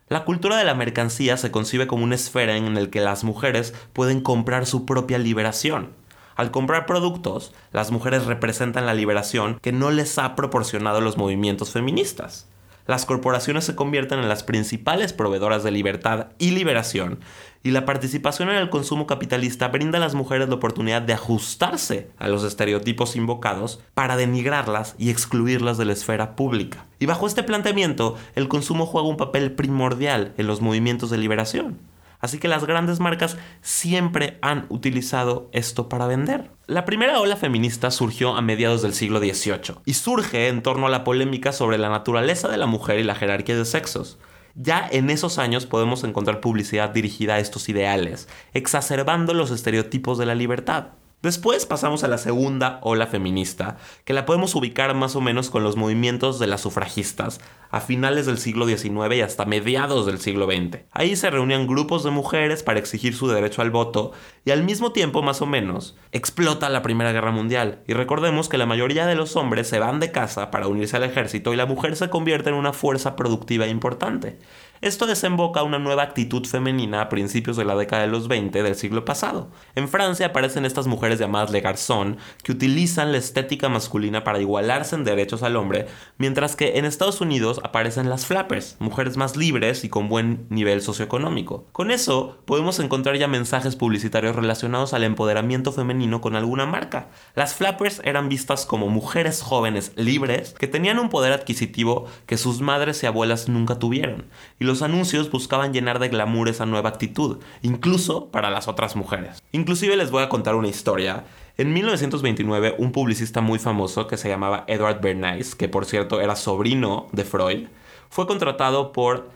La 0.09 0.25
cultura 0.25 0.57
de 0.57 0.65
la 0.65 0.75
mercancía 0.75 1.37
se 1.37 1.51
concibe 1.51 1.87
como 1.87 2.05
una 2.05 2.15
esfera 2.15 2.57
en 2.57 2.75
la 2.75 2.91
que 2.91 3.01
las 3.01 3.25
mujeres 3.25 3.75
pueden 3.93 4.21
comprar 4.21 4.67
su 4.67 4.87
propia 4.87 5.19
liberación. 5.19 5.93
Al 6.37 6.51
comprar 6.51 6.87
productos, 6.87 7.55
las 7.73 7.91
mujeres 7.91 8.27
representan 8.27 8.87
la 8.87 8.95
liberación 8.95 9.59
que 9.61 9.73
no 9.73 9.91
les 9.91 10.19
ha 10.19 10.37
proporcionado 10.37 11.01
los 11.01 11.17
movimientos 11.17 11.71
feministas 11.71 12.47
las 12.87 13.05
corporaciones 13.05 13.65
se 13.65 13.75
convierten 13.75 14.21
en 14.21 14.29
las 14.29 14.45
principales 14.45 15.13
proveedoras 15.13 15.65
de 15.65 15.73
libertad 15.73 16.29
y 16.39 16.53
liberación, 16.53 17.19
y 17.67 17.73
la 17.73 17.85
participación 17.85 18.49
en 18.49 18.55
el 18.55 18.71
consumo 18.71 19.09
capitalista 19.09 19.67
brinda 19.67 19.99
a 19.99 20.01
las 20.01 20.15
mujeres 20.15 20.49
la 20.49 20.55
oportunidad 20.55 21.03
de 21.03 21.15
ajustarse 21.15 22.09
a 22.17 22.29
los 22.29 22.45
estereotipos 22.45 23.17
invocados 23.17 23.81
para 23.93 24.17
denigrarlas 24.17 24.95
y 24.99 25.11
excluirlas 25.11 25.77
de 25.77 25.85
la 25.85 25.93
esfera 25.93 26.37
pública. 26.37 26.87
Y 27.01 27.07
bajo 27.07 27.27
este 27.27 27.43
planteamiento, 27.43 28.17
el 28.37 28.47
consumo 28.47 28.87
juega 28.87 29.09
un 29.09 29.17
papel 29.17 29.51
primordial 29.51 30.33
en 30.39 30.47
los 30.47 30.61
movimientos 30.61 31.11
de 31.11 31.19
liberación. 31.19 31.81
Así 32.21 32.39
que 32.39 32.47
las 32.47 32.65
grandes 32.65 33.01
marcas 33.01 33.37
siempre 33.63 34.39
han 34.43 34.67
utilizado 34.69 35.51
esto 35.51 35.89
para 35.89 36.07
vender. 36.07 36.53
La 36.69 36.85
primera 36.85 37.19
ola 37.19 37.35
feminista 37.35 37.91
surgió 37.91 38.37
a 38.37 38.43
mediados 38.43 38.83
del 38.83 38.95
siglo 38.95 39.19
XVIII 39.19 39.79
y 39.85 39.95
surge 39.95 40.47
en 40.47 40.63
torno 40.63 40.87
a 40.87 40.91
la 40.91 41.03
polémica 41.03 41.51
sobre 41.51 41.79
la 41.79 41.89
naturaleza 41.89 42.47
de 42.47 42.59
la 42.59 42.67
mujer 42.67 43.01
y 43.01 43.03
la 43.03 43.17
jerarquía 43.17 43.57
de 43.57 43.65
sexos. 43.65 44.19
Ya 44.59 44.89
en 44.91 45.11
esos 45.11 45.39
años 45.39 45.67
podemos 45.67 46.03
encontrar 46.03 46.41
publicidad 46.41 46.89
dirigida 46.89 47.35
a 47.35 47.39
estos 47.41 47.69
ideales, 47.69 48.27
exacerbando 48.55 49.35
los 49.35 49.51
estereotipos 49.51 50.17
de 50.17 50.25
la 50.25 50.35
libertad. 50.35 50.93
Después 51.23 51.65
pasamos 51.65 52.05
a 52.05 52.09
la 52.09 52.19
segunda 52.19 52.79
ola 52.83 53.07
feminista, 53.07 53.79
que 54.05 54.13
la 54.13 54.27
podemos 54.27 54.55
ubicar 54.55 54.95
más 54.95 55.17
o 55.17 55.23
menos 55.23 55.49
con 55.49 55.65
los 55.65 55.75
movimientos 55.75 56.39
de 56.39 56.47
las 56.47 56.61
sufragistas 56.61 57.41
a 57.71 57.81
finales 57.81 58.27
del 58.27 58.39
siglo 58.39 58.67
XIX 58.67 59.17
y 59.17 59.21
hasta 59.23 59.47
mediados 59.47 60.05
del 60.05 60.21
siglo 60.21 60.47
XX. 60.47 60.83
Ahí 60.93 61.17
se 61.17 61.31
reunían 61.31 61.67
grupos 61.67 62.05
de 62.05 62.11
mujeres 62.11 62.63
para 62.63 62.79
exigir 62.79 63.15
su 63.15 63.29
derecho 63.29 63.63
al 63.63 63.71
voto 63.71 64.13
y 64.45 64.51
al 64.51 64.63
mismo 64.63 64.93
tiempo, 64.93 65.23
más 65.23 65.41
o 65.41 65.47
menos, 65.47 65.97
explota 66.13 66.69
la 66.69 66.83
Primera 66.83 67.13
Guerra 67.13 67.33
Mundial. 67.33 67.83
Y 67.89 67.95
recordemos 67.95 68.49
que 68.49 68.59
la 68.59 68.67
mayoría 68.67 69.07
de 69.07 69.17
los 69.17 69.37
hombres 69.37 69.69
se 69.69 69.79
van 69.79 70.01
de 70.01 70.13
casa 70.13 70.51
para 70.51 70.69
unirse 70.69 70.97
al 70.97 71.05
ejército 71.05 71.53
y 71.53 71.57
la 71.57 71.67
mujer 71.67 71.97
se 71.97 72.11
convierte 72.11 72.51
en 72.51 72.57
una 72.57 72.75
fuerza 72.75 73.17
productiva 73.17 73.67
importante. 73.67 74.39
Esto 74.83 75.07
desemboca 75.07 75.63
una 75.63 75.79
nueva 75.79 76.03
actitud 76.03 76.45
femenina 76.47 77.01
a 77.01 77.09
principios 77.09 77.57
de 77.57 77.65
la 77.65 77.75
década 77.75 78.03
de 78.03 78.09
los 78.09 78.29
20 78.29 78.63
del 78.63 78.75
siglo 78.75 79.07
pasado. 79.07 79.51
En 79.75 79.89
Francia 79.89 80.27
aparecen 80.27 80.67
estas 80.67 80.87
mujeres 80.87 81.19
llamadas 81.19 81.51
le 81.51 81.63
garçon 81.63 82.19
que 82.43 82.53
utilizan 82.53 83.11
la 83.11 83.19
estética 83.19 83.71
masculina 83.71 84.23
para 84.23 84.39
igualarse 84.39 84.95
en 84.95 85.05
derechos 85.05 85.43
al 85.43 85.57
hombre, 85.57 85.87
mientras 86.19 86.57
que 86.57 86.77
en 86.77 86.85
Estados 86.85 87.23
Unidos 87.23 87.59
aparecen 87.65 88.11
las 88.11 88.27
flappers, 88.27 88.77
mujeres 88.79 89.17
más 89.17 89.37
libres 89.37 89.83
y 89.83 89.89
con 89.89 90.11
buen 90.11 90.47
nivel 90.51 90.83
socioeconómico. 90.83 91.67
Con 91.73 91.91
eso 91.91 92.39
podemos 92.45 92.79
encontrar 92.79 93.17
ya 93.17 93.29
mensajes 93.29 93.77
publicitarios 93.77 94.37
relacionados 94.37 94.93
al 94.93 95.05
empoderamiento 95.05 95.73
femenino 95.73 96.21
con 96.21 96.37
alguna 96.37 96.67
marca. 96.67 97.09
Las 97.35 97.55
flappers 97.55 98.03
eran 98.05 98.29
vistas 98.29 98.67
como 98.67 98.89
mujeres 98.89 99.41
jóvenes 99.41 99.93
libres 99.97 100.55
que 100.59 100.69
tenían 100.69 100.99
un 100.99 101.09
poder 101.09 101.33
adquisitivo 101.33 102.07
que 102.27 102.37
sus 102.37 102.61
madres 102.61 103.03
y 103.03 103.07
abuelas 103.07 103.49
nunca 103.49 103.79
tuvieron 103.79 104.27
los 104.67 104.83
anuncios 104.83 105.31
buscaban 105.31 105.73
llenar 105.73 105.99
de 105.99 106.11
glamour 106.11 106.51
esa 106.51 106.67
nueva 106.67 106.91
actitud, 106.91 107.39
incluso 107.63 108.27
para 108.27 108.51
las 108.51 108.69
otras 108.69 108.97
mujeres. 108.97 109.43
Inclusive 109.53 109.97
les 109.97 110.11
voy 110.11 110.23
a 110.23 110.29
contar 110.29 110.55
una 110.55 110.69
historia. 110.69 111.25
En 111.57 111.73
1929, 111.73 112.75
un 112.79 112.93
publicista 112.93 113.41
muy 113.41 113.59
famoso 113.59 114.07
que 114.07 114.19
se 114.19 114.29
llamaba 114.29 114.65
Edward 114.67 115.01
Bernays, 115.01 115.55
que 115.55 115.69
por 115.69 115.87
cierto 115.87 116.21
era 116.21 116.37
sobrino 116.37 117.07
de 117.13 117.25
Freud, 117.25 117.69
fue 118.11 118.27
contratado 118.27 118.93
por 118.93 119.31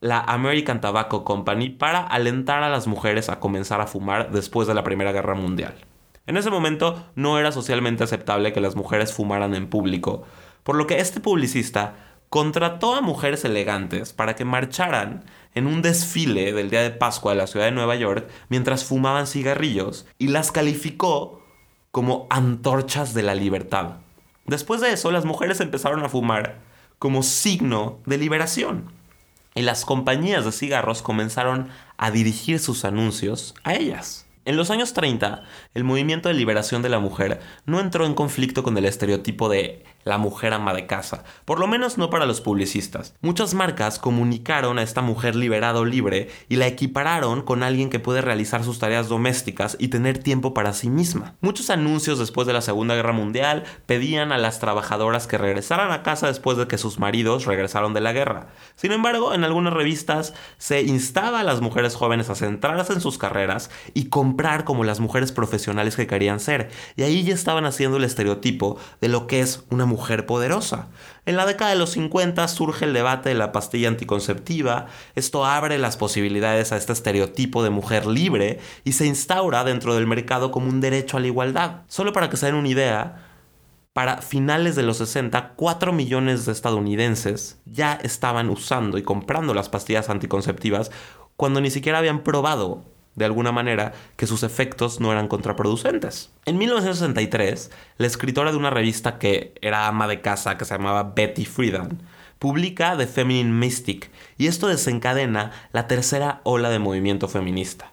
la 0.00 0.20
American 0.20 0.80
Tobacco 0.80 1.24
Company 1.24 1.70
para 1.70 2.00
alentar 2.00 2.62
a 2.62 2.68
las 2.68 2.86
mujeres 2.86 3.28
a 3.28 3.40
comenzar 3.40 3.80
a 3.80 3.86
fumar 3.86 4.30
después 4.30 4.68
de 4.68 4.74
la 4.74 4.84
Primera 4.84 5.12
Guerra 5.12 5.34
Mundial. 5.34 5.74
En 6.26 6.36
ese 6.36 6.50
momento 6.50 7.06
no 7.14 7.38
era 7.38 7.52
socialmente 7.52 8.04
aceptable 8.04 8.52
que 8.52 8.60
las 8.60 8.76
mujeres 8.76 9.12
fumaran 9.12 9.54
en 9.54 9.68
público, 9.68 10.24
por 10.62 10.76
lo 10.76 10.86
que 10.86 11.00
este 11.00 11.20
publicista 11.20 12.13
contrató 12.34 12.96
a 12.96 13.00
mujeres 13.00 13.44
elegantes 13.44 14.12
para 14.12 14.34
que 14.34 14.44
marcharan 14.44 15.22
en 15.54 15.68
un 15.68 15.82
desfile 15.82 16.52
del 16.52 16.68
día 16.68 16.82
de 16.82 16.90
Pascua 16.90 17.30
de 17.30 17.38
la 17.38 17.46
ciudad 17.46 17.66
de 17.66 17.70
Nueva 17.70 17.94
York 17.94 18.28
mientras 18.48 18.84
fumaban 18.84 19.28
cigarrillos 19.28 20.04
y 20.18 20.26
las 20.26 20.50
calificó 20.50 21.44
como 21.92 22.26
antorchas 22.30 23.14
de 23.14 23.22
la 23.22 23.36
libertad. 23.36 23.98
Después 24.46 24.80
de 24.80 24.92
eso, 24.92 25.12
las 25.12 25.24
mujeres 25.24 25.60
empezaron 25.60 26.02
a 26.02 26.08
fumar 26.08 26.58
como 26.98 27.22
signo 27.22 28.00
de 28.04 28.18
liberación. 28.18 28.90
Y 29.54 29.62
las 29.62 29.84
compañías 29.84 30.44
de 30.44 30.50
cigarros 30.50 31.02
comenzaron 31.02 31.68
a 31.98 32.10
dirigir 32.10 32.58
sus 32.58 32.84
anuncios 32.84 33.54
a 33.62 33.74
ellas. 33.74 34.23
En 34.46 34.58
los 34.58 34.70
años 34.70 34.92
30, 34.92 35.42
el 35.72 35.84
movimiento 35.84 36.28
de 36.28 36.34
liberación 36.34 36.82
de 36.82 36.90
la 36.90 36.98
mujer 36.98 37.40
no 37.64 37.80
entró 37.80 38.04
en 38.04 38.12
conflicto 38.12 38.62
con 38.62 38.76
el 38.76 38.84
estereotipo 38.84 39.48
de 39.48 39.84
la 40.04 40.18
mujer 40.18 40.52
ama 40.52 40.74
de 40.74 40.86
casa, 40.86 41.24
por 41.46 41.58
lo 41.58 41.66
menos 41.66 41.96
no 41.96 42.10
para 42.10 42.26
los 42.26 42.42
publicistas. 42.42 43.14
Muchas 43.22 43.54
marcas 43.54 43.98
comunicaron 43.98 44.78
a 44.78 44.82
esta 44.82 45.00
mujer 45.00 45.34
liberada 45.34 45.80
o 45.80 45.86
libre 45.86 46.28
y 46.50 46.56
la 46.56 46.66
equipararon 46.66 47.40
con 47.40 47.62
alguien 47.62 47.88
que 47.88 48.00
puede 48.00 48.20
realizar 48.20 48.64
sus 48.64 48.78
tareas 48.78 49.08
domésticas 49.08 49.78
y 49.80 49.88
tener 49.88 50.18
tiempo 50.18 50.52
para 50.52 50.74
sí 50.74 50.90
misma. 50.90 51.36
Muchos 51.40 51.70
anuncios 51.70 52.18
después 52.18 52.46
de 52.46 52.52
la 52.52 52.60
Segunda 52.60 52.94
Guerra 52.94 53.12
Mundial 53.14 53.64
pedían 53.86 54.30
a 54.30 54.36
las 54.36 54.60
trabajadoras 54.60 55.26
que 55.26 55.38
regresaran 55.38 55.90
a 55.90 56.02
casa 56.02 56.26
después 56.26 56.58
de 56.58 56.68
que 56.68 56.76
sus 56.76 56.98
maridos 56.98 57.46
regresaron 57.46 57.94
de 57.94 58.02
la 58.02 58.12
guerra. 58.12 58.48
Sin 58.76 58.92
embargo, 58.92 59.32
en 59.32 59.42
algunas 59.42 59.72
revistas 59.72 60.34
se 60.58 60.82
instaba 60.82 61.40
a 61.40 61.44
las 61.44 61.62
mujeres 61.62 61.94
jóvenes 61.94 62.28
a 62.28 62.34
centrarse 62.34 62.92
en 62.92 63.00
sus 63.00 63.16
carreras 63.16 63.70
y 63.94 64.10
comprar 64.34 64.64
como 64.64 64.82
las 64.82 64.98
mujeres 64.98 65.30
profesionales 65.30 65.94
que 65.94 66.08
querían 66.08 66.40
ser. 66.40 66.68
Y 66.96 67.04
ahí 67.04 67.22
ya 67.22 67.32
estaban 67.32 67.66
haciendo 67.66 67.98
el 67.98 68.04
estereotipo 68.04 68.78
de 69.00 69.06
lo 69.06 69.28
que 69.28 69.38
es 69.38 69.62
una 69.70 69.86
mujer 69.86 70.26
poderosa. 70.26 70.88
En 71.24 71.36
la 71.36 71.46
década 71.46 71.70
de 71.70 71.76
los 71.76 71.90
50 71.90 72.48
surge 72.48 72.84
el 72.84 72.92
debate 72.92 73.28
de 73.28 73.36
la 73.36 73.52
pastilla 73.52 73.86
anticonceptiva, 73.86 74.86
esto 75.14 75.44
abre 75.44 75.78
las 75.78 75.96
posibilidades 75.96 76.72
a 76.72 76.76
este 76.76 76.92
estereotipo 76.92 77.62
de 77.62 77.70
mujer 77.70 78.06
libre 78.06 78.58
y 78.82 78.92
se 78.92 79.06
instaura 79.06 79.62
dentro 79.62 79.94
del 79.94 80.08
mercado 80.08 80.50
como 80.50 80.68
un 80.68 80.80
derecho 80.80 81.16
a 81.16 81.20
la 81.20 81.28
igualdad. 81.28 81.82
Solo 81.86 82.12
para 82.12 82.28
que 82.28 82.36
se 82.36 82.46
den 82.46 82.56
una 82.56 82.68
idea, 82.68 83.28
para 83.92 84.20
finales 84.20 84.74
de 84.74 84.82
los 84.82 84.96
60, 84.96 85.52
4 85.54 85.92
millones 85.92 86.44
de 86.44 86.50
estadounidenses 86.50 87.60
ya 87.66 87.94
estaban 88.02 88.50
usando 88.50 88.98
y 88.98 89.04
comprando 89.04 89.54
las 89.54 89.68
pastillas 89.68 90.10
anticonceptivas 90.10 90.90
cuando 91.36 91.60
ni 91.60 91.70
siquiera 91.70 91.98
habían 91.98 92.24
probado 92.24 92.93
de 93.14 93.24
alguna 93.24 93.52
manera, 93.52 93.92
que 94.16 94.26
sus 94.26 94.42
efectos 94.42 95.00
no 95.00 95.12
eran 95.12 95.28
contraproducentes. 95.28 96.30
En 96.44 96.58
1963, 96.58 97.70
la 97.98 98.06
escritora 98.06 98.50
de 98.50 98.58
una 98.58 98.70
revista 98.70 99.18
que 99.18 99.54
era 99.60 99.86
ama 99.86 100.08
de 100.08 100.20
casa, 100.20 100.58
que 100.58 100.64
se 100.64 100.74
llamaba 100.74 101.12
Betty 101.14 101.44
Friedan, 101.44 102.00
publica 102.38 102.96
The 102.96 103.06
Feminine 103.06 103.52
Mystic, 103.52 104.10
y 104.36 104.48
esto 104.48 104.68
desencadena 104.68 105.52
la 105.72 105.86
tercera 105.86 106.40
ola 106.44 106.70
de 106.70 106.78
movimiento 106.78 107.28
feminista. 107.28 107.90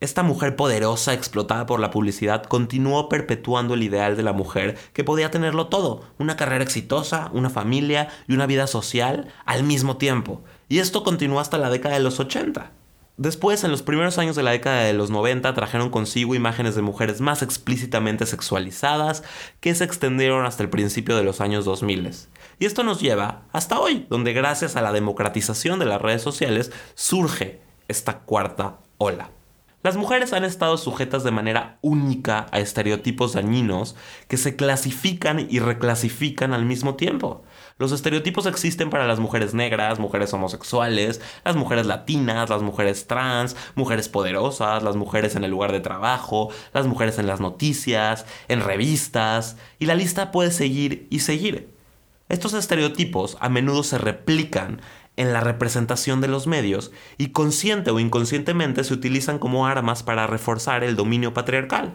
Esta 0.00 0.22
mujer 0.22 0.54
poderosa, 0.54 1.12
explotada 1.12 1.66
por 1.66 1.80
la 1.80 1.90
publicidad, 1.90 2.44
continuó 2.44 3.08
perpetuando 3.08 3.74
el 3.74 3.82
ideal 3.82 4.16
de 4.16 4.22
la 4.22 4.32
mujer 4.32 4.78
que 4.92 5.02
podía 5.02 5.32
tenerlo 5.32 5.66
todo, 5.66 6.04
una 6.18 6.36
carrera 6.36 6.62
exitosa, 6.62 7.30
una 7.32 7.50
familia 7.50 8.08
y 8.28 8.34
una 8.34 8.46
vida 8.46 8.68
social 8.68 9.26
al 9.44 9.64
mismo 9.64 9.96
tiempo. 9.96 10.44
Y 10.68 10.78
esto 10.78 11.02
continuó 11.02 11.40
hasta 11.40 11.58
la 11.58 11.68
década 11.68 11.96
de 11.96 12.04
los 12.04 12.20
80. 12.20 12.70
Después, 13.18 13.64
en 13.64 13.72
los 13.72 13.82
primeros 13.82 14.16
años 14.18 14.36
de 14.36 14.44
la 14.44 14.52
década 14.52 14.84
de 14.84 14.92
los 14.92 15.10
90, 15.10 15.52
trajeron 15.52 15.90
consigo 15.90 16.36
imágenes 16.36 16.76
de 16.76 16.82
mujeres 16.82 17.20
más 17.20 17.42
explícitamente 17.42 18.26
sexualizadas 18.26 19.24
que 19.58 19.74
se 19.74 19.82
extendieron 19.82 20.46
hasta 20.46 20.62
el 20.62 20.70
principio 20.70 21.16
de 21.16 21.24
los 21.24 21.40
años 21.40 21.64
2000. 21.64 22.12
Y 22.60 22.64
esto 22.64 22.84
nos 22.84 23.00
lleva 23.00 23.42
hasta 23.52 23.80
hoy, 23.80 24.06
donde 24.08 24.34
gracias 24.34 24.76
a 24.76 24.82
la 24.82 24.92
democratización 24.92 25.80
de 25.80 25.86
las 25.86 26.00
redes 26.00 26.22
sociales 26.22 26.70
surge 26.94 27.60
esta 27.88 28.20
cuarta 28.20 28.78
ola. 28.98 29.30
Las 29.82 29.96
mujeres 29.96 30.32
han 30.32 30.44
estado 30.44 30.76
sujetas 30.76 31.24
de 31.24 31.32
manera 31.32 31.78
única 31.82 32.46
a 32.52 32.60
estereotipos 32.60 33.32
dañinos 33.32 33.96
que 34.28 34.36
se 34.36 34.54
clasifican 34.54 35.44
y 35.50 35.58
reclasifican 35.58 36.52
al 36.52 36.64
mismo 36.64 36.94
tiempo. 36.94 37.42
Los 37.78 37.92
estereotipos 37.92 38.46
existen 38.46 38.90
para 38.90 39.06
las 39.06 39.20
mujeres 39.20 39.54
negras, 39.54 40.00
mujeres 40.00 40.34
homosexuales, 40.34 41.20
las 41.44 41.54
mujeres 41.54 41.86
latinas, 41.86 42.50
las 42.50 42.60
mujeres 42.60 43.06
trans, 43.06 43.54
mujeres 43.76 44.08
poderosas, 44.08 44.82
las 44.82 44.96
mujeres 44.96 45.36
en 45.36 45.44
el 45.44 45.52
lugar 45.52 45.70
de 45.70 45.78
trabajo, 45.78 46.50
las 46.74 46.88
mujeres 46.88 47.20
en 47.20 47.28
las 47.28 47.38
noticias, 47.38 48.26
en 48.48 48.62
revistas, 48.62 49.56
y 49.78 49.86
la 49.86 49.94
lista 49.94 50.32
puede 50.32 50.50
seguir 50.50 51.06
y 51.08 51.20
seguir. 51.20 51.72
Estos 52.28 52.52
estereotipos 52.52 53.36
a 53.40 53.48
menudo 53.48 53.84
se 53.84 53.96
replican 53.96 54.82
en 55.16 55.32
la 55.32 55.40
representación 55.40 56.20
de 56.20 56.28
los 56.28 56.48
medios 56.48 56.90
y 57.16 57.28
consciente 57.28 57.92
o 57.92 58.00
inconscientemente 58.00 58.82
se 58.82 58.94
utilizan 58.94 59.38
como 59.38 59.68
armas 59.68 60.02
para 60.02 60.26
reforzar 60.26 60.82
el 60.82 60.96
dominio 60.96 61.32
patriarcal. 61.32 61.94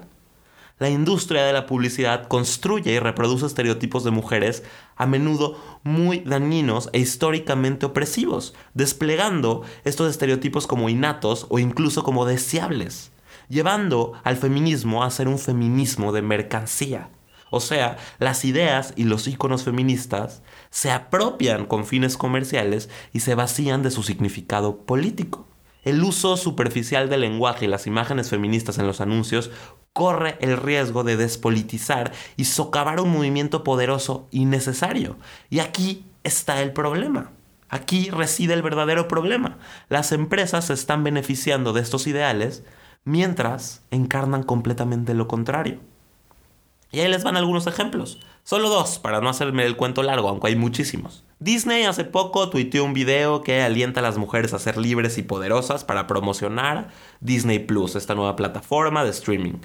La 0.79 0.89
industria 0.89 1.43
de 1.43 1.53
la 1.53 1.67
publicidad 1.67 2.27
construye 2.27 2.93
y 2.93 2.99
reproduce 2.99 3.45
estereotipos 3.45 4.03
de 4.03 4.09
mujeres 4.09 4.63
a 4.95 5.05
menudo 5.05 5.55
muy 5.83 6.19
dañinos 6.21 6.89
e 6.93 6.99
históricamente 6.99 7.85
opresivos, 7.85 8.55
desplegando 8.73 9.61
estos 9.83 10.09
estereotipos 10.09 10.65
como 10.65 10.89
innatos 10.89 11.45
o 11.49 11.59
incluso 11.59 12.03
como 12.03 12.25
deseables, 12.25 13.11
llevando 13.49 14.13
al 14.23 14.35
feminismo 14.35 15.03
a 15.03 15.11
ser 15.11 15.27
un 15.27 15.37
feminismo 15.37 16.11
de 16.11 16.23
mercancía. 16.23 17.09
O 17.51 17.59
sea, 17.59 17.97
las 18.17 18.43
ideas 18.43 18.93
y 18.95 19.03
los 19.03 19.27
iconos 19.27 19.63
feministas 19.63 20.41
se 20.71 20.89
apropian 20.89 21.67
con 21.67 21.85
fines 21.85 22.17
comerciales 22.17 22.89
y 23.13 23.19
se 23.19 23.35
vacían 23.35 23.83
de 23.83 23.91
su 23.91 24.01
significado 24.01 24.87
político. 24.87 25.47
El 25.83 26.01
uso 26.01 26.35
superficial 26.35 27.09
del 27.09 27.21
lenguaje 27.21 27.65
y 27.65 27.67
las 27.67 27.85
imágenes 27.85 28.31
feministas 28.31 28.79
en 28.79 28.87
los 28.87 29.01
anuncios 29.01 29.51
corre 29.93 30.37
el 30.41 30.57
riesgo 30.57 31.03
de 31.03 31.17
despolitizar 31.17 32.11
y 32.35 32.45
socavar 32.45 32.99
un 32.99 33.11
movimiento 33.11 33.63
poderoso 33.63 34.27
y 34.31 34.45
necesario. 34.45 35.17
Y 35.49 35.59
aquí 35.59 36.05
está 36.23 36.61
el 36.61 36.73
problema. 36.73 37.31
Aquí 37.69 38.09
reside 38.09 38.53
el 38.53 38.61
verdadero 38.61 39.07
problema. 39.07 39.57
Las 39.89 40.11
empresas 40.11 40.65
se 40.65 40.73
están 40.73 41.03
beneficiando 41.03 41.73
de 41.73 41.81
estos 41.81 42.05
ideales 42.07 42.63
mientras 43.03 43.83
encarnan 43.91 44.43
completamente 44.43 45.13
lo 45.13 45.27
contrario. 45.27 45.79
Y 46.91 46.99
ahí 46.99 47.09
les 47.09 47.23
van 47.23 47.37
algunos 47.37 47.65
ejemplos. 47.65 48.19
Solo 48.43 48.69
dos, 48.69 48.99
para 48.99 49.21
no 49.21 49.29
hacerme 49.29 49.65
el 49.65 49.75
cuento 49.75 50.03
largo, 50.03 50.29
aunque 50.29 50.49
hay 50.49 50.55
muchísimos. 50.55 51.23
Disney 51.39 51.85
hace 51.85 52.03
poco 52.03 52.49
tuiteó 52.49 52.85
un 52.85 52.93
video 52.93 53.41
que 53.41 53.63
alienta 53.63 53.99
a 53.99 54.03
las 54.03 54.17
mujeres 54.17 54.53
a 54.53 54.59
ser 54.59 54.77
libres 54.77 55.17
y 55.17 55.23
poderosas 55.23 55.83
para 55.83 56.05
promocionar 56.05 56.89
Disney 57.21 57.57
Plus, 57.59 57.95
esta 57.95 58.13
nueva 58.13 58.35
plataforma 58.35 59.03
de 59.03 59.09
streaming. 59.09 59.59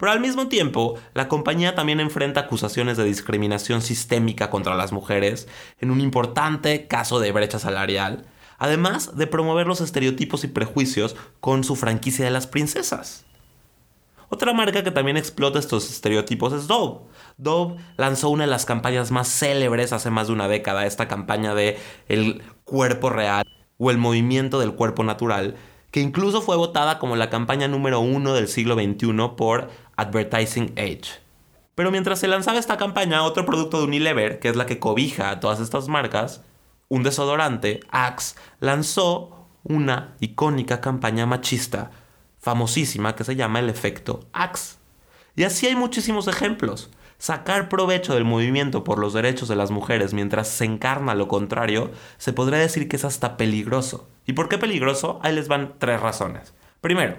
Pero 0.00 0.12
al 0.12 0.20
mismo 0.20 0.48
tiempo, 0.48 0.98
la 1.12 1.28
compañía 1.28 1.74
también 1.74 2.00
enfrenta 2.00 2.40
acusaciones 2.40 2.96
de 2.96 3.04
discriminación 3.04 3.82
sistémica 3.82 4.48
contra 4.48 4.74
las 4.74 4.92
mujeres 4.92 5.46
en 5.78 5.90
un 5.90 6.00
importante 6.00 6.86
caso 6.86 7.20
de 7.20 7.30
brecha 7.32 7.58
salarial, 7.58 8.24
además 8.58 9.14
de 9.18 9.26
promover 9.26 9.66
los 9.66 9.82
estereotipos 9.82 10.42
y 10.42 10.48
prejuicios 10.48 11.16
con 11.40 11.64
su 11.64 11.76
franquicia 11.76 12.24
de 12.24 12.30
las 12.30 12.46
princesas. 12.46 13.26
Otra 14.30 14.54
marca 14.54 14.82
que 14.82 14.90
también 14.90 15.18
explota 15.18 15.58
estos 15.58 15.90
estereotipos 15.90 16.54
es 16.54 16.66
Dove. 16.66 17.00
Dove 17.36 17.76
lanzó 17.98 18.30
una 18.30 18.44
de 18.44 18.50
las 18.50 18.64
campañas 18.64 19.10
más 19.10 19.28
célebres 19.28 19.92
hace 19.92 20.08
más 20.08 20.28
de 20.28 20.32
una 20.32 20.48
década, 20.48 20.86
esta 20.86 21.08
campaña 21.08 21.54
de 21.54 21.78
el 22.08 22.42
cuerpo 22.64 23.10
real 23.10 23.44
o 23.76 23.90
el 23.90 23.98
movimiento 23.98 24.60
del 24.60 24.72
cuerpo 24.72 25.04
natural, 25.04 25.56
que 25.90 26.00
incluso 26.00 26.40
fue 26.40 26.56
votada 26.56 26.98
como 26.98 27.16
la 27.16 27.30
campaña 27.30 27.66
número 27.66 28.00
uno 28.00 28.32
del 28.32 28.48
siglo 28.48 28.74
XXI 28.74 29.34
por 29.36 29.68
Advertising 30.00 30.72
Age. 30.76 31.20
Pero 31.74 31.90
mientras 31.90 32.18
se 32.18 32.28
lanzaba 32.28 32.58
esta 32.58 32.76
campaña, 32.76 33.22
otro 33.22 33.46
producto 33.46 33.78
de 33.78 33.84
Unilever, 33.84 34.38
que 34.38 34.48
es 34.48 34.56
la 34.56 34.66
que 34.66 34.78
cobija 34.78 35.30
a 35.30 35.40
todas 35.40 35.60
estas 35.60 35.88
marcas, 35.88 36.42
un 36.88 37.02
desodorante, 37.02 37.80
Axe, 37.90 38.34
lanzó 38.58 39.46
una 39.62 40.16
icónica 40.20 40.80
campaña 40.80 41.26
machista, 41.26 41.90
famosísima, 42.38 43.14
que 43.14 43.24
se 43.24 43.36
llama 43.36 43.60
el 43.60 43.70
efecto 43.70 44.26
Axe. 44.32 44.76
Y 45.36 45.44
así 45.44 45.66
hay 45.66 45.76
muchísimos 45.76 46.28
ejemplos. 46.28 46.90
Sacar 47.18 47.68
provecho 47.68 48.14
del 48.14 48.24
movimiento 48.24 48.82
por 48.82 48.98
los 48.98 49.12
derechos 49.12 49.48
de 49.48 49.56
las 49.56 49.70
mujeres 49.70 50.14
mientras 50.14 50.48
se 50.48 50.64
encarna 50.64 51.14
lo 51.14 51.28
contrario, 51.28 51.90
se 52.16 52.32
podría 52.32 52.58
decir 52.58 52.88
que 52.88 52.96
es 52.96 53.04
hasta 53.04 53.36
peligroso. 53.36 54.08
¿Y 54.26 54.32
por 54.32 54.48
qué 54.48 54.58
peligroso? 54.58 55.20
Ahí 55.22 55.34
les 55.34 55.48
van 55.48 55.74
tres 55.78 56.00
razones. 56.00 56.54
Primero, 56.80 57.18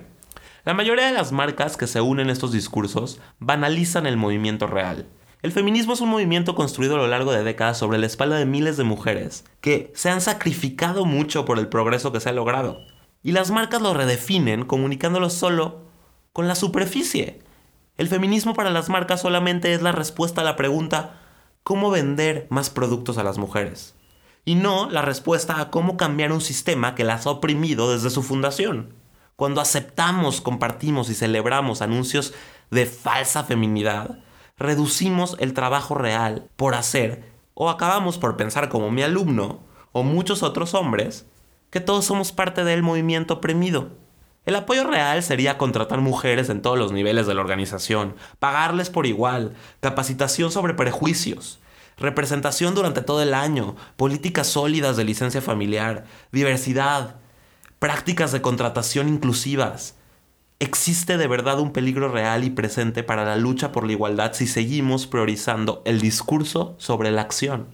la 0.63 0.75
mayoría 0.75 1.07
de 1.07 1.13
las 1.13 1.31
marcas 1.31 1.75
que 1.75 1.87
se 1.87 2.01
unen 2.01 2.29
a 2.29 2.31
estos 2.31 2.51
discursos 2.51 3.19
banalizan 3.39 4.05
el 4.05 4.15
movimiento 4.15 4.67
real. 4.67 5.07
El 5.41 5.51
feminismo 5.51 5.93
es 5.93 6.01
un 6.01 6.09
movimiento 6.09 6.53
construido 6.53 6.95
a 6.95 6.97
lo 6.99 7.07
largo 7.07 7.31
de 7.31 7.43
décadas 7.43 7.79
sobre 7.79 7.97
la 7.97 8.05
espalda 8.05 8.37
de 8.37 8.45
miles 8.45 8.77
de 8.77 8.83
mujeres 8.83 9.43
que 9.59 9.91
se 9.95 10.11
han 10.11 10.21
sacrificado 10.21 11.03
mucho 11.05 11.45
por 11.45 11.57
el 11.57 11.67
progreso 11.67 12.11
que 12.11 12.19
se 12.19 12.29
ha 12.29 12.33
logrado. 12.33 12.77
Y 13.23 13.31
las 13.31 13.49
marcas 13.49 13.81
lo 13.81 13.95
redefinen 13.95 14.65
comunicándolo 14.65 15.31
solo 15.31 15.87
con 16.31 16.47
la 16.47 16.53
superficie. 16.53 17.41
El 17.97 18.07
feminismo 18.07 18.53
para 18.53 18.69
las 18.69 18.87
marcas 18.87 19.21
solamente 19.21 19.73
es 19.73 19.81
la 19.81 19.91
respuesta 19.91 20.41
a 20.41 20.43
la 20.43 20.55
pregunta 20.55 21.19
¿cómo 21.63 21.89
vender 21.89 22.45
más 22.51 22.69
productos 22.69 23.17
a 23.17 23.23
las 23.23 23.39
mujeres? 23.39 23.95
Y 24.45 24.53
no 24.53 24.91
la 24.91 25.01
respuesta 25.01 25.59
a 25.59 25.71
cómo 25.71 25.97
cambiar 25.97 26.31
un 26.31 26.41
sistema 26.41 26.93
que 26.93 27.03
las 27.03 27.25
ha 27.25 27.31
oprimido 27.31 27.91
desde 27.91 28.11
su 28.11 28.21
fundación. 28.21 29.00
Cuando 29.41 29.59
aceptamos, 29.59 30.39
compartimos 30.39 31.09
y 31.09 31.15
celebramos 31.15 31.81
anuncios 31.81 32.35
de 32.69 32.85
falsa 32.85 33.43
feminidad, 33.43 34.19
reducimos 34.55 35.35
el 35.39 35.55
trabajo 35.55 35.95
real 35.95 36.47
por 36.57 36.75
hacer 36.75 37.23
o 37.55 37.71
acabamos 37.71 38.19
por 38.19 38.37
pensar 38.37 38.69
como 38.69 38.91
mi 38.91 39.01
alumno 39.01 39.61
o 39.93 40.03
muchos 40.03 40.43
otros 40.43 40.75
hombres 40.75 41.25
que 41.71 41.79
todos 41.79 42.05
somos 42.05 42.31
parte 42.31 42.63
del 42.63 42.83
movimiento 42.83 43.33
oprimido. 43.33 43.89
El 44.45 44.55
apoyo 44.55 44.83
real 44.83 45.23
sería 45.23 45.57
contratar 45.57 46.01
mujeres 46.01 46.49
en 46.49 46.61
todos 46.61 46.77
los 46.77 46.91
niveles 46.91 47.25
de 47.25 47.33
la 47.33 47.41
organización, 47.41 48.13
pagarles 48.37 48.91
por 48.91 49.07
igual, 49.07 49.55
capacitación 49.79 50.51
sobre 50.51 50.75
prejuicios, 50.75 51.59
representación 51.97 52.75
durante 52.75 53.01
todo 53.01 53.23
el 53.23 53.33
año, 53.33 53.75
políticas 53.95 54.45
sólidas 54.45 54.97
de 54.97 55.03
licencia 55.03 55.41
familiar, 55.41 56.05
diversidad, 56.31 57.15
prácticas 57.81 58.31
de 58.31 58.43
contratación 58.43 59.09
inclusivas. 59.09 59.95
Existe 60.59 61.17
de 61.17 61.25
verdad 61.25 61.59
un 61.59 61.73
peligro 61.73 62.09
real 62.09 62.43
y 62.43 62.51
presente 62.51 63.01
para 63.01 63.25
la 63.25 63.37
lucha 63.37 63.71
por 63.71 63.87
la 63.87 63.93
igualdad 63.93 64.33
si 64.33 64.45
seguimos 64.45 65.07
priorizando 65.07 65.81
el 65.83 65.99
discurso 65.99 66.75
sobre 66.77 67.09
la 67.09 67.23
acción. 67.23 67.65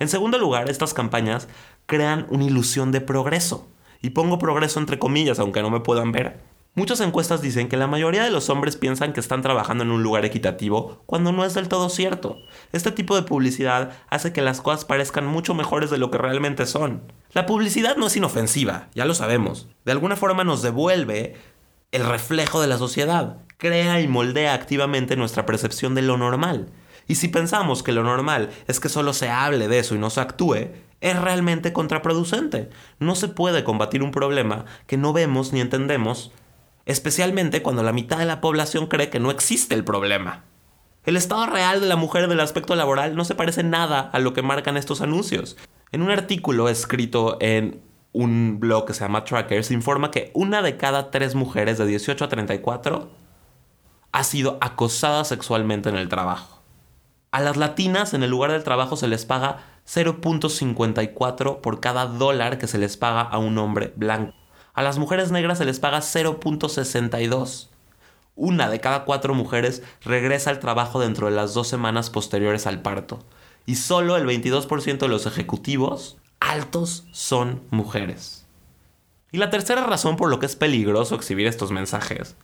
En 0.00 0.08
segundo 0.08 0.40
lugar, 0.40 0.68
estas 0.68 0.94
campañas 0.94 1.46
crean 1.86 2.26
una 2.28 2.42
ilusión 2.42 2.90
de 2.90 3.00
progreso. 3.00 3.68
Y 4.02 4.10
pongo 4.10 4.40
progreso 4.40 4.80
entre 4.80 4.98
comillas, 4.98 5.38
aunque 5.38 5.62
no 5.62 5.70
me 5.70 5.78
puedan 5.78 6.10
ver. 6.10 6.40
Muchas 6.78 7.00
encuestas 7.00 7.40
dicen 7.40 7.70
que 7.70 7.78
la 7.78 7.86
mayoría 7.86 8.22
de 8.22 8.30
los 8.30 8.50
hombres 8.50 8.76
piensan 8.76 9.14
que 9.14 9.20
están 9.20 9.40
trabajando 9.40 9.82
en 9.82 9.90
un 9.90 10.02
lugar 10.02 10.26
equitativo 10.26 11.00
cuando 11.06 11.32
no 11.32 11.46
es 11.46 11.54
del 11.54 11.68
todo 11.68 11.88
cierto. 11.88 12.36
Este 12.70 12.92
tipo 12.92 13.16
de 13.16 13.22
publicidad 13.22 13.92
hace 14.10 14.34
que 14.34 14.42
las 14.42 14.60
cosas 14.60 14.84
parezcan 14.84 15.24
mucho 15.24 15.54
mejores 15.54 15.88
de 15.88 15.96
lo 15.96 16.10
que 16.10 16.18
realmente 16.18 16.66
son. 16.66 17.10
La 17.32 17.46
publicidad 17.46 17.96
no 17.96 18.08
es 18.08 18.16
inofensiva, 18.18 18.90
ya 18.94 19.06
lo 19.06 19.14
sabemos. 19.14 19.68
De 19.86 19.92
alguna 19.92 20.16
forma 20.16 20.44
nos 20.44 20.60
devuelve 20.60 21.36
el 21.92 22.04
reflejo 22.04 22.60
de 22.60 22.66
la 22.66 22.76
sociedad, 22.76 23.38
crea 23.56 24.02
y 24.02 24.06
moldea 24.06 24.52
activamente 24.52 25.16
nuestra 25.16 25.46
percepción 25.46 25.94
de 25.94 26.02
lo 26.02 26.18
normal. 26.18 26.66
Y 27.08 27.14
si 27.14 27.28
pensamos 27.28 27.82
que 27.82 27.92
lo 27.92 28.02
normal 28.02 28.50
es 28.66 28.80
que 28.80 28.90
solo 28.90 29.14
se 29.14 29.30
hable 29.30 29.68
de 29.68 29.78
eso 29.78 29.94
y 29.94 29.98
no 29.98 30.10
se 30.10 30.20
actúe, 30.20 30.72
es 31.00 31.18
realmente 31.18 31.72
contraproducente. 31.72 32.68
No 32.98 33.14
se 33.14 33.28
puede 33.28 33.64
combatir 33.64 34.02
un 34.02 34.10
problema 34.10 34.66
que 34.86 34.98
no 34.98 35.14
vemos 35.14 35.54
ni 35.54 35.62
entendemos, 35.62 36.32
especialmente 36.86 37.62
cuando 37.62 37.82
la 37.82 37.92
mitad 37.92 38.18
de 38.18 38.24
la 38.24 38.40
población 38.40 38.86
cree 38.86 39.10
que 39.10 39.20
no 39.20 39.30
existe 39.30 39.74
el 39.74 39.84
problema. 39.84 40.44
El 41.04 41.16
estado 41.16 41.46
real 41.46 41.80
de 41.80 41.86
la 41.86 41.96
mujer 41.96 42.28
del 42.28 42.40
aspecto 42.40 42.74
laboral 42.74 43.14
no 43.14 43.24
se 43.24 43.34
parece 43.34 43.62
nada 43.62 44.00
a 44.12 44.18
lo 44.18 44.32
que 44.32 44.42
marcan 44.42 44.76
estos 44.76 45.02
anuncios. 45.02 45.56
En 45.92 46.02
un 46.02 46.10
artículo 46.10 46.68
escrito 46.68 47.36
en 47.40 47.82
un 48.12 48.58
blog 48.58 48.86
que 48.86 48.94
se 48.94 49.00
llama 49.00 49.24
Tracker, 49.24 49.62
se 49.62 49.74
informa 49.74 50.10
que 50.10 50.30
una 50.34 50.62
de 50.62 50.76
cada 50.76 51.10
tres 51.10 51.34
mujeres 51.34 51.78
de 51.78 51.86
18 51.86 52.24
a 52.24 52.28
34 52.28 53.10
ha 54.12 54.24
sido 54.24 54.58
acosada 54.60 55.24
sexualmente 55.24 55.90
en 55.90 55.96
el 55.96 56.08
trabajo. 56.08 56.62
A 57.30 57.40
las 57.40 57.56
latinas 57.56 58.14
en 58.14 58.22
el 58.22 58.30
lugar 58.30 58.50
del 58.50 58.64
trabajo 58.64 58.96
se 58.96 59.08
les 59.08 59.26
paga 59.26 59.58
0.54 59.86 61.60
por 61.60 61.80
cada 61.80 62.06
dólar 62.06 62.58
que 62.58 62.66
se 62.66 62.78
les 62.78 62.96
paga 62.96 63.20
a 63.20 63.38
un 63.38 63.58
hombre 63.58 63.92
blanco. 63.96 64.34
A 64.76 64.82
las 64.82 64.98
mujeres 64.98 65.32
negras 65.32 65.56
se 65.56 65.64
les 65.64 65.80
paga 65.80 66.00
0.62. 66.00 67.68
Una 68.34 68.68
de 68.68 68.78
cada 68.78 69.06
cuatro 69.06 69.34
mujeres 69.34 69.82
regresa 70.04 70.50
al 70.50 70.60
trabajo 70.60 71.00
dentro 71.00 71.28
de 71.28 71.34
las 71.34 71.54
dos 71.54 71.66
semanas 71.66 72.10
posteriores 72.10 72.66
al 72.66 72.82
parto 72.82 73.20
y 73.64 73.76
solo 73.76 74.18
el 74.18 74.26
22% 74.26 74.98
de 74.98 75.08
los 75.08 75.24
ejecutivos 75.24 76.18
altos 76.40 77.06
son 77.10 77.62
mujeres. 77.70 78.44
Y 79.32 79.38
la 79.38 79.48
tercera 79.48 79.86
razón 79.86 80.16
por 80.16 80.28
lo 80.28 80.40
que 80.40 80.44
es 80.44 80.56
peligroso 80.56 81.14
exhibir 81.14 81.46
estos 81.46 81.72
mensajes 81.72 82.36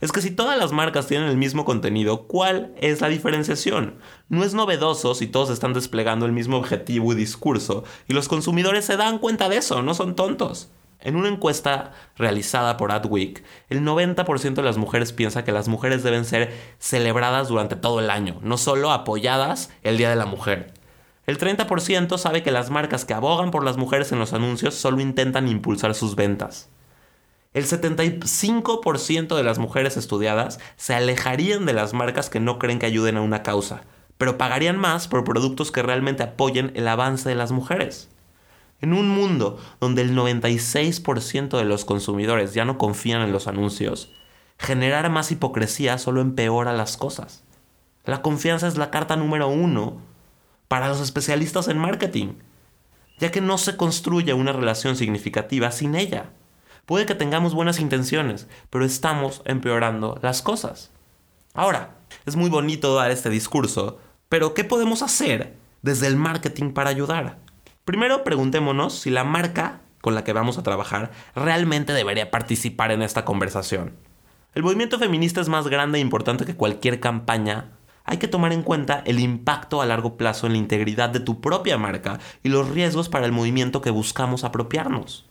es 0.00 0.10
que 0.10 0.22
si 0.22 0.30
todas 0.30 0.58
las 0.58 0.72
marcas 0.72 1.06
tienen 1.06 1.28
el 1.28 1.36
mismo 1.36 1.66
contenido, 1.66 2.22
¿cuál 2.22 2.72
es 2.80 3.02
la 3.02 3.08
diferenciación? 3.08 3.96
No 4.30 4.42
es 4.42 4.54
novedoso 4.54 5.14
si 5.14 5.26
todos 5.26 5.50
están 5.50 5.74
desplegando 5.74 6.24
el 6.24 6.32
mismo 6.32 6.56
objetivo 6.56 7.12
y 7.12 7.16
discurso, 7.16 7.84
y 8.08 8.14
los 8.14 8.26
consumidores 8.26 8.86
se 8.86 8.96
dan 8.96 9.18
cuenta 9.18 9.50
de 9.50 9.58
eso, 9.58 9.82
no 9.82 9.92
son 9.92 10.16
tontos. 10.16 10.70
En 11.00 11.14
una 11.14 11.28
encuesta 11.28 11.92
realizada 12.16 12.76
por 12.76 12.90
Adweek, 12.90 13.44
el 13.68 13.82
90% 13.82 14.54
de 14.54 14.62
las 14.62 14.78
mujeres 14.78 15.12
piensa 15.12 15.44
que 15.44 15.52
las 15.52 15.68
mujeres 15.68 16.02
deben 16.02 16.24
ser 16.24 16.52
celebradas 16.80 17.48
durante 17.48 17.76
todo 17.76 18.00
el 18.00 18.10
año, 18.10 18.38
no 18.42 18.58
solo 18.58 18.90
apoyadas 18.90 19.70
el 19.84 19.96
Día 19.96 20.10
de 20.10 20.16
la 20.16 20.26
Mujer. 20.26 20.72
El 21.26 21.38
30% 21.38 22.18
sabe 22.18 22.42
que 22.42 22.50
las 22.50 22.70
marcas 22.70 23.04
que 23.04 23.14
abogan 23.14 23.52
por 23.52 23.64
las 23.64 23.76
mujeres 23.76 24.10
en 24.10 24.18
los 24.18 24.32
anuncios 24.32 24.74
solo 24.74 25.00
intentan 25.00 25.46
impulsar 25.46 25.94
sus 25.94 26.16
ventas. 26.16 26.68
El 27.54 27.64
75% 27.64 29.36
de 29.36 29.42
las 29.42 29.58
mujeres 29.58 29.96
estudiadas 29.96 30.58
se 30.76 30.94
alejarían 30.94 31.64
de 31.64 31.74
las 31.74 31.94
marcas 31.94 32.28
que 32.28 32.40
no 32.40 32.58
creen 32.58 32.78
que 32.78 32.86
ayuden 32.86 33.18
a 33.18 33.20
una 33.20 33.42
causa, 33.42 33.82
pero 34.16 34.36
pagarían 34.36 34.78
más 34.78 35.06
por 35.06 35.22
productos 35.22 35.70
que 35.70 35.82
realmente 35.82 36.24
apoyen 36.24 36.72
el 36.74 36.88
avance 36.88 37.28
de 37.28 37.36
las 37.36 37.52
mujeres. 37.52 38.08
En 38.80 38.92
un 38.92 39.08
mundo 39.08 39.58
donde 39.80 40.02
el 40.02 40.16
96% 40.16 41.58
de 41.58 41.64
los 41.64 41.84
consumidores 41.84 42.54
ya 42.54 42.64
no 42.64 42.78
confían 42.78 43.22
en 43.22 43.32
los 43.32 43.48
anuncios, 43.48 44.12
generar 44.58 45.10
más 45.10 45.32
hipocresía 45.32 45.98
solo 45.98 46.20
empeora 46.20 46.72
las 46.72 46.96
cosas. 46.96 47.44
La 48.04 48.22
confianza 48.22 48.68
es 48.68 48.76
la 48.76 48.90
carta 48.90 49.16
número 49.16 49.48
uno 49.48 49.98
para 50.68 50.88
los 50.88 51.00
especialistas 51.00 51.68
en 51.68 51.78
marketing, 51.78 52.34
ya 53.18 53.30
que 53.30 53.40
no 53.40 53.58
se 53.58 53.76
construye 53.76 54.32
una 54.32 54.52
relación 54.52 54.96
significativa 54.96 55.70
sin 55.72 55.94
ella. 55.94 56.30
Puede 56.86 57.04
que 57.04 57.14
tengamos 57.14 57.54
buenas 57.54 57.80
intenciones, 57.80 58.46
pero 58.70 58.84
estamos 58.84 59.42
empeorando 59.44 60.18
las 60.22 60.40
cosas. 60.40 60.90
Ahora, 61.52 61.96
es 62.26 62.36
muy 62.36 62.48
bonito 62.48 62.94
dar 62.94 63.10
este 63.10 63.28
discurso, 63.28 63.98
pero 64.28 64.54
¿qué 64.54 64.64
podemos 64.64 65.02
hacer 65.02 65.56
desde 65.82 66.06
el 66.06 66.16
marketing 66.16 66.72
para 66.72 66.90
ayudar? 66.90 67.38
Primero 67.88 68.22
preguntémonos 68.22 68.98
si 68.98 69.08
la 69.08 69.24
marca 69.24 69.80
con 70.02 70.14
la 70.14 70.22
que 70.22 70.34
vamos 70.34 70.58
a 70.58 70.62
trabajar 70.62 71.10
realmente 71.34 71.94
debería 71.94 72.30
participar 72.30 72.92
en 72.92 73.00
esta 73.00 73.24
conversación. 73.24 73.96
El 74.54 74.62
movimiento 74.62 74.98
feminista 74.98 75.40
es 75.40 75.48
más 75.48 75.68
grande 75.68 75.96
e 75.96 76.02
importante 76.02 76.44
que 76.44 76.54
cualquier 76.54 77.00
campaña. 77.00 77.70
Hay 78.04 78.18
que 78.18 78.28
tomar 78.28 78.52
en 78.52 78.62
cuenta 78.62 79.02
el 79.06 79.18
impacto 79.20 79.80
a 79.80 79.86
largo 79.86 80.18
plazo 80.18 80.46
en 80.46 80.52
la 80.52 80.58
integridad 80.58 81.08
de 81.08 81.20
tu 81.20 81.40
propia 81.40 81.78
marca 81.78 82.18
y 82.42 82.50
los 82.50 82.68
riesgos 82.68 83.08
para 83.08 83.24
el 83.24 83.32
movimiento 83.32 83.80
que 83.80 83.88
buscamos 83.88 84.44
apropiarnos. 84.44 85.24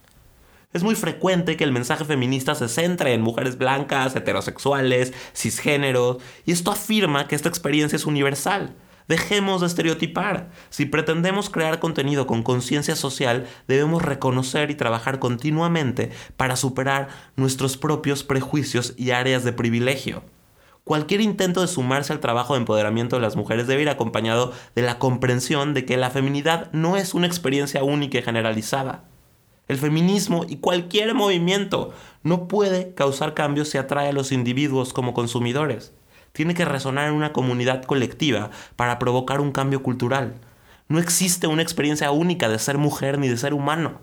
Es 0.73 0.81
muy 0.81 0.95
frecuente 0.95 1.57
que 1.57 1.63
el 1.63 1.71
mensaje 1.71 2.05
feminista 2.05 2.55
se 2.55 2.69
centre 2.69 3.13
en 3.13 3.21
mujeres 3.21 3.59
blancas, 3.59 4.15
heterosexuales, 4.15 5.13
cisgéneros, 5.35 6.17
y 6.43 6.53
esto 6.53 6.71
afirma 6.71 7.27
que 7.27 7.35
esta 7.35 7.49
experiencia 7.49 7.97
es 7.97 8.07
universal 8.07 8.73
Dejemos 9.07 9.61
de 9.61 9.67
estereotipar. 9.67 10.49
Si 10.69 10.85
pretendemos 10.85 11.49
crear 11.49 11.79
contenido 11.79 12.27
con 12.27 12.43
conciencia 12.43 12.95
social, 12.97 13.47
debemos 13.67 14.01
reconocer 14.01 14.69
y 14.69 14.75
trabajar 14.75 15.19
continuamente 15.19 16.11
para 16.35 16.57
superar 16.57 17.07
nuestros 17.37 17.77
propios 17.77 18.23
prejuicios 18.23 18.93
y 18.97 19.11
áreas 19.11 19.45
de 19.45 19.53
privilegio. 19.53 20.23
Cualquier 20.83 21.21
intento 21.21 21.61
de 21.61 21.67
sumarse 21.67 22.11
al 22.11 22.19
trabajo 22.19 22.53
de 22.53 22.59
empoderamiento 22.59 23.15
de 23.15 23.21
las 23.21 23.37
mujeres 23.37 23.67
debe 23.67 23.81
ir 23.81 23.89
acompañado 23.89 24.53
de 24.75 24.81
la 24.81 24.99
comprensión 24.99 25.73
de 25.73 25.85
que 25.85 25.95
la 25.95 26.09
feminidad 26.09 26.69
no 26.73 26.97
es 26.97 27.13
una 27.13 27.27
experiencia 27.27 27.83
única 27.83 28.17
y 28.17 28.21
generalizada. 28.23 29.05
El 29.69 29.77
feminismo 29.77 30.45
y 30.47 30.57
cualquier 30.57 31.13
movimiento 31.13 31.93
no 32.23 32.47
puede 32.47 32.93
causar 32.93 33.33
cambios 33.33 33.69
si 33.69 33.77
atrae 33.77 34.09
a 34.09 34.13
los 34.13 34.31
individuos 34.33 34.93
como 34.93 35.13
consumidores 35.13 35.93
tiene 36.38 36.54
que 36.54 36.65
resonar 36.65 37.08
en 37.08 37.15
una 37.15 37.34
comunidad 37.34 37.84
colectiva 37.84 38.52
para 38.76 39.00
provocar 39.00 39.41
un 39.41 39.52
cambio 39.52 39.82
cultural. 39.82 40.36
No 40.88 41.00
existe 41.00 41.47
una 41.47 41.63
experiencia 41.63 42.12
única 42.12 42.47
de 42.47 42.60
ser 42.60 42.78
mujer 42.78 43.17
ni 43.17 43.28
de 43.28 43.38
ser 43.38 43.56
humano. 43.56 44.02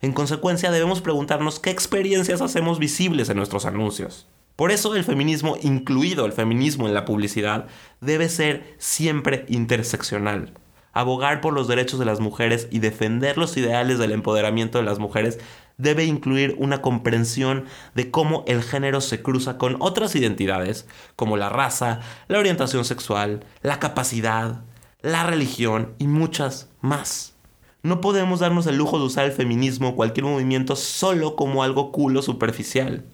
En 0.00 0.12
consecuencia, 0.12 0.70
debemos 0.70 1.02
preguntarnos 1.02 1.60
qué 1.60 1.68
experiencias 1.68 2.40
hacemos 2.40 2.78
visibles 2.78 3.28
en 3.28 3.36
nuestros 3.36 3.66
anuncios. 3.66 4.26
Por 4.56 4.70
eso 4.70 4.96
el 4.96 5.04
feminismo, 5.04 5.58
incluido 5.60 6.24
el 6.24 6.32
feminismo 6.32 6.88
en 6.88 6.94
la 6.94 7.04
publicidad, 7.04 7.66
debe 8.00 8.30
ser 8.30 8.74
siempre 8.78 9.44
interseccional. 9.50 10.54
Abogar 10.92 11.40
por 11.40 11.52
los 11.52 11.68
derechos 11.68 11.98
de 11.98 12.04
las 12.04 12.20
mujeres 12.20 12.66
y 12.70 12.80
defender 12.80 13.38
los 13.38 13.56
ideales 13.56 13.98
del 13.98 14.12
empoderamiento 14.12 14.78
de 14.78 14.84
las 14.84 14.98
mujeres 14.98 15.38
debe 15.78 16.04
incluir 16.04 16.56
una 16.58 16.82
comprensión 16.82 17.64
de 17.94 18.10
cómo 18.10 18.44
el 18.46 18.62
género 18.62 19.00
se 19.00 19.22
cruza 19.22 19.56
con 19.56 19.76
otras 19.80 20.14
identidades, 20.14 20.86
como 21.16 21.36
la 21.36 21.48
raza, 21.48 22.00
la 22.28 22.38
orientación 22.38 22.84
sexual, 22.84 23.44
la 23.62 23.78
capacidad, 23.78 24.62
la 25.00 25.24
religión 25.24 25.94
y 25.98 26.06
muchas 26.06 26.68
más. 26.80 27.34
No 27.82 28.02
podemos 28.02 28.40
darnos 28.40 28.66
el 28.66 28.76
lujo 28.76 28.98
de 28.98 29.06
usar 29.06 29.24
el 29.24 29.32
feminismo 29.32 29.90
o 29.90 29.96
cualquier 29.96 30.26
movimiento 30.26 30.76
solo 30.76 31.34
como 31.34 31.62
algo 31.62 31.92
culo 31.92 32.20
superficial. 32.20 33.04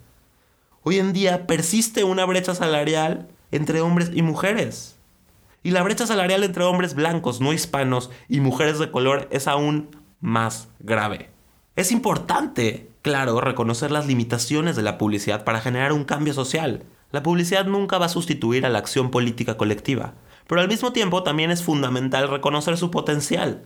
Hoy 0.83 0.99
en 0.99 1.12
día 1.12 1.47
persiste 1.47 2.03
una 2.03 2.25
brecha 2.25 2.55
salarial 2.55 3.29
entre 3.53 3.81
hombres 3.81 4.11
y 4.12 4.23
mujeres. 4.23 4.96
Y 5.66 5.72
la 5.72 5.83
brecha 5.83 6.07
salarial 6.07 6.44
entre 6.44 6.62
hombres 6.62 6.94
blancos, 6.94 7.40
no 7.40 7.52
hispanos, 7.52 8.12
y 8.29 8.38
mujeres 8.38 8.79
de 8.79 8.92
color 8.92 9.26
es 9.33 9.48
aún 9.48 9.90
más 10.20 10.68
grave. 10.79 11.31
Es 11.74 11.90
importante, 11.90 12.92
claro, 13.02 13.40
reconocer 13.40 13.90
las 13.90 14.07
limitaciones 14.07 14.76
de 14.76 14.85
la 14.85 14.96
publicidad 14.96 15.42
para 15.42 15.61
generar 15.61 15.92
un 15.92 16.05
cambio 16.05 16.35
social. 16.35 16.85
La 17.11 17.24
publicidad 17.24 17.66
nunca 17.66 17.98
va 17.98 18.07
a 18.07 18.11
sustituir 18.11 18.64
a 18.64 18.68
la 18.68 18.79
acción 18.79 19.11
política 19.11 19.57
colectiva, 19.57 20.14
pero 20.46 20.61
al 20.61 20.68
mismo 20.68 20.92
tiempo 20.92 21.24
también 21.24 21.50
es 21.50 21.64
fundamental 21.64 22.29
reconocer 22.29 22.76
su 22.76 22.92
potencial. 22.92 23.64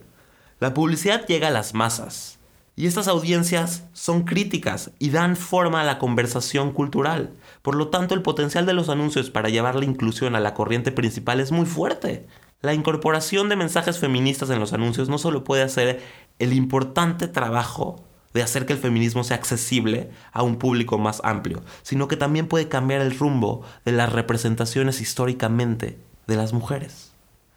La 0.58 0.72
publicidad 0.72 1.26
llega 1.26 1.48
a 1.48 1.50
las 1.50 1.74
masas, 1.74 2.39
y 2.80 2.86
estas 2.86 3.08
audiencias 3.08 3.84
son 3.92 4.22
críticas 4.22 4.92
y 4.98 5.10
dan 5.10 5.36
forma 5.36 5.82
a 5.82 5.84
la 5.84 5.98
conversación 5.98 6.72
cultural. 6.72 7.34
Por 7.60 7.74
lo 7.74 7.88
tanto, 7.88 8.14
el 8.14 8.22
potencial 8.22 8.64
de 8.64 8.72
los 8.72 8.88
anuncios 8.88 9.28
para 9.28 9.50
llevar 9.50 9.74
la 9.74 9.84
inclusión 9.84 10.34
a 10.34 10.40
la 10.40 10.54
corriente 10.54 10.90
principal 10.90 11.40
es 11.40 11.52
muy 11.52 11.66
fuerte. 11.66 12.26
La 12.62 12.72
incorporación 12.72 13.50
de 13.50 13.56
mensajes 13.56 13.98
feministas 13.98 14.48
en 14.48 14.60
los 14.60 14.72
anuncios 14.72 15.10
no 15.10 15.18
solo 15.18 15.44
puede 15.44 15.62
hacer 15.62 16.00
el 16.38 16.54
importante 16.54 17.28
trabajo 17.28 18.02
de 18.32 18.42
hacer 18.42 18.64
que 18.64 18.72
el 18.72 18.78
feminismo 18.78 19.24
sea 19.24 19.36
accesible 19.36 20.08
a 20.32 20.42
un 20.42 20.56
público 20.56 20.96
más 20.96 21.20
amplio, 21.22 21.62
sino 21.82 22.08
que 22.08 22.16
también 22.16 22.48
puede 22.48 22.70
cambiar 22.70 23.02
el 23.02 23.18
rumbo 23.18 23.60
de 23.84 23.92
las 23.92 24.10
representaciones 24.10 25.02
históricamente 25.02 25.98
de 26.26 26.36
las 26.36 26.54
mujeres. 26.54 27.09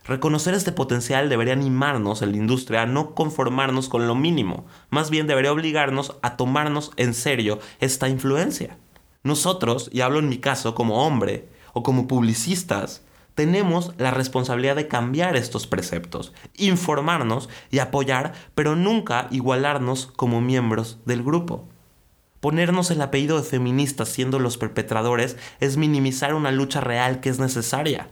Reconocer 0.06 0.54
este 0.54 0.74
potencial 0.74 1.30
debería 1.30 1.54
animarnos 1.54 2.22
en 2.22 2.32
la 2.32 2.38
industria 2.38 2.82
a 2.82 2.86
no 2.86 3.16
conformarnos 3.16 3.88
con 3.88 4.06
lo 4.06 4.16
mínimo, 4.16 4.66
más 4.89 5.10
bien 5.10 5.28
debería 5.28 5.54
obligarnos 5.54 6.18
a 6.22 6.36
tomarnos 6.36 6.92
en 6.98 7.13
serio 7.13 7.60
esta 7.80 8.10
influencia. 8.10 8.78
Nosotros, 9.24 9.89
y 9.94 10.02
hablo 10.02 10.20
en 10.20 10.28
mi 10.28 10.39
caso 10.39 10.76
como 10.76 11.06
hombre 11.06 11.48
o 11.72 11.84
como 11.84 12.08
publicistas, 12.08 13.04
tenemos 13.34 13.94
la 13.98 14.12
responsabilidad 14.12 14.76
de 14.76 14.89
cambiar 14.89 15.38
estos 15.38 15.68
preceptos, 15.68 16.34
informarnos 16.58 17.48
y 17.72 17.80
apoyar, 17.80 18.34
pero 18.54 18.76
nunca 18.76 19.28
igualarnos 19.32 20.08
como 20.08 20.42
miembros 20.42 21.00
del 21.06 21.24
grupo. 21.24 21.68
Ponernos 22.42 22.92
el 22.92 23.02
apellido 23.02 23.38
de 23.38 23.48
feministas 23.48 24.10
siendo 24.10 24.38
los 24.38 24.58
perpetradores 24.58 25.38
es 25.62 25.78
minimizar 25.78 26.34
una 26.34 26.52
lucha 26.52 26.82
real 26.82 27.22
que 27.22 27.30
es 27.30 27.39
necesaria. 27.39 28.10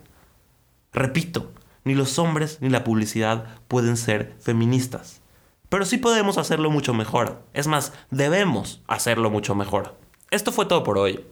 Repito, 0.94 1.52
ni 1.84 1.96
los 1.96 2.20
hombres 2.20 2.58
ni 2.62 2.70
la 2.70 2.84
publicidad 2.84 3.46
pueden 3.68 3.98
ser 3.98 4.36
feministas. 4.40 5.22
Pero 5.70 5.86
sí 5.86 5.98
podemos 5.98 6.38
hacerlo 6.38 6.70
mucho 6.70 6.94
mejor. 6.94 7.44
Es 7.54 7.68
más, 7.68 7.94
debemos 8.10 8.82
hacerlo 8.88 9.30
mucho 9.30 9.56
mejor. 9.56 9.98
Esto 10.30 10.52
fue 10.52 10.66
todo 10.66 10.84
por 10.84 10.98
hoy. 10.98 11.26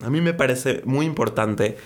A 0.00 0.10
mí 0.10 0.20
me 0.20 0.34
parece 0.34 0.82
muy 0.84 1.06
importante 1.06 1.78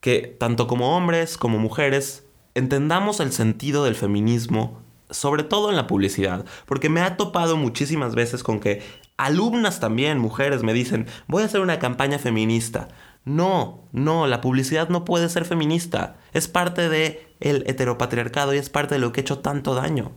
que 0.00 0.36
tanto 0.38 0.66
como 0.66 0.96
hombres 0.96 1.36
como 1.36 1.58
mujeres 1.58 2.24
entendamos 2.54 3.20
el 3.20 3.32
sentido 3.32 3.84
del 3.84 3.94
feminismo, 3.94 4.80
sobre 5.10 5.42
todo 5.42 5.70
en 5.70 5.76
la 5.76 5.86
publicidad, 5.86 6.44
porque 6.66 6.88
me 6.88 7.00
ha 7.00 7.16
topado 7.16 7.56
muchísimas 7.56 8.14
veces 8.14 8.42
con 8.42 8.60
que 8.60 8.82
alumnas 9.16 9.80
también, 9.80 10.18
mujeres, 10.18 10.62
me 10.62 10.72
dicen, 10.72 11.06
voy 11.26 11.42
a 11.42 11.46
hacer 11.46 11.60
una 11.60 11.78
campaña 11.78 12.18
feminista. 12.18 12.88
No, 13.24 13.84
no, 13.92 14.26
la 14.26 14.40
publicidad 14.40 14.88
no 14.88 15.04
puede 15.04 15.28
ser 15.28 15.44
feminista. 15.44 16.16
Es 16.32 16.48
parte 16.48 16.88
de 16.88 17.26
el 17.40 17.64
heteropatriarcado 17.66 18.54
y 18.54 18.58
es 18.58 18.70
parte 18.70 18.94
de 18.94 19.00
lo 19.00 19.12
que 19.12 19.20
ha 19.20 19.22
hecho 19.22 19.38
tanto 19.38 19.74
daño. 19.74 20.12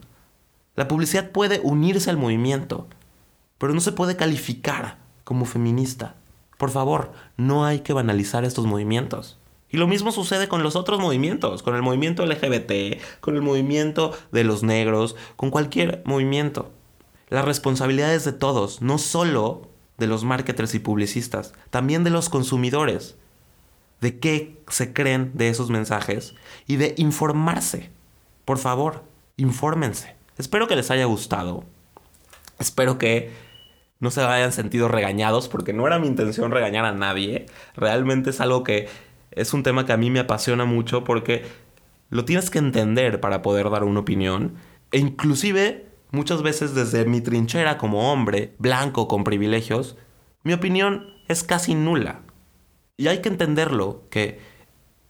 La 0.76 0.88
publicidad 0.88 1.32
puede 1.32 1.60
unirse 1.64 2.10
al 2.10 2.18
movimiento, 2.18 2.88
pero 3.58 3.74
no 3.74 3.80
se 3.80 3.94
puede 3.94 4.16
calificar 4.16 4.98
como 5.24 5.46
feminista. 5.46 6.16
Por 6.58 6.70
favor, 6.70 7.12
no 7.38 7.66
hay 7.66 7.80
que 7.80 7.94
banalizar 7.94 8.44
estos 8.44 8.66
movimientos. 8.66 9.38
Y 9.70 9.78
lo 9.78 9.88
mismo 9.88 10.12
sucede 10.12 10.48
con 10.48 10.64
los 10.64 10.76
otros 10.76 11.00
movimientos, 11.00 11.62
con 11.62 11.76
el 11.76 11.82
movimiento 11.82 12.26
LGBT, 12.26 13.02
con 13.20 13.36
el 13.36 13.42
movimiento 13.42 14.14
de 14.32 14.44
los 14.44 14.64
negros, 14.64 15.16
con 15.36 15.50
cualquier 15.50 16.02
movimiento. 16.06 16.72
La 17.30 17.42
responsabilidad 17.42 18.14
es 18.14 18.24
de 18.24 18.32
todos, 18.32 18.82
no 18.82 18.98
solo 18.98 19.70
de 19.98 20.08
los 20.08 20.24
marketers 20.24 20.76
y 20.76 20.80
publicistas, 20.80 21.54
también 21.70 22.04
de 22.04 22.10
los 22.10 22.30
consumidores, 22.30 23.18
de 24.02 24.20
qué 24.20 24.62
se 24.70 24.94
creen 24.94 25.32
de 25.34 25.50
esos 25.50 25.70
mensajes 25.70 26.36
y 26.68 26.76
de 26.76 26.94
informarse. 26.98 27.90
Por 28.46 28.60
favor, 28.60 29.04
infórmense. 29.38 30.16
Espero 30.38 30.68
que 30.68 30.76
les 30.76 30.92
haya 30.92 31.06
gustado. 31.06 31.64
Espero 32.60 32.98
que 32.98 33.32
no 34.00 34.12
se 34.12 34.22
hayan 34.22 34.52
sentido 34.52 34.88
regañados 34.88 35.50
porque 35.50 35.74
no 35.74 35.88
era 35.88 36.00
mi 36.00 36.08
intención 36.08 36.52
regañar 36.52 36.86
a 36.86 36.92
nadie. 36.92 37.48
Realmente 37.76 38.30
es 38.30 38.40
algo 38.40 38.64
que 38.64 38.88
es 39.32 39.54
un 39.54 39.64
tema 39.64 39.86
que 39.86 39.94
a 39.94 39.98
mí 39.98 40.12
me 40.12 40.20
apasiona 40.20 40.66
mucho 40.66 41.04
porque 41.04 41.46
lo 42.10 42.26
tienes 42.26 42.50
que 42.50 42.60
entender 42.60 43.20
para 43.20 43.42
poder 43.42 43.70
dar 43.70 43.84
una 43.84 44.02
opinión. 44.02 44.56
E 44.92 45.00
inclusive, 45.00 45.87
muchas 46.12 46.42
veces 46.42 46.74
desde 46.74 47.06
mi 47.06 47.22
trinchera 47.22 47.78
como 47.78 48.12
hombre, 48.12 48.54
blanco, 48.60 49.08
con 49.08 49.24
privilegios, 49.24 49.98
mi 50.44 50.54
opinión 50.54 51.14
es 51.28 51.44
casi 51.44 51.76
nula. 51.76 52.22
Y 52.98 53.08
hay 53.08 53.22
que 53.22 53.30
entenderlo, 53.30 54.04
que 54.10 54.40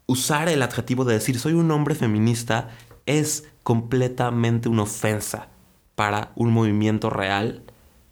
usar 0.08 0.50
el 0.50 0.62
adjetivo 0.62 1.06
de 1.06 1.16
decir 1.16 1.40
soy 1.40 1.54
un 1.54 1.70
hombre 1.72 1.96
feminista 1.96 2.70
es 3.06 3.48
completamente 3.64 4.70
una 4.70 4.84
ofensa 4.84 5.50
para 5.96 6.32
un 6.36 6.52
movimiento 6.52 7.10
real 7.10 7.64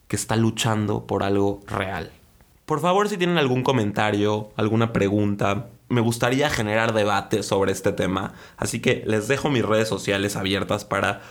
que 0.07 0.15
está 0.15 0.35
luchando 0.35 1.07
por 1.07 1.23
algo 1.23 1.61
real. 1.67 2.11
Por 2.65 2.79
favor, 2.79 3.09
si 3.09 3.17
tienen 3.17 3.37
algún 3.37 3.63
comentario, 3.63 4.49
alguna 4.55 4.91
pregunta, 4.91 5.67
me 5.87 6.01
gustaría 6.01 6.49
generar 6.49 6.93
debate 6.93 7.43
sobre 7.43 7.71
este 7.71 7.91
tema, 7.91 8.33
así 8.57 8.79
que 8.79 9.03
les 9.05 9.27
dejo 9.27 9.49
mis 9.49 9.63
redes 9.63 9.87
sociales 9.87 10.35
abiertas 10.35 10.83
para 10.83 11.21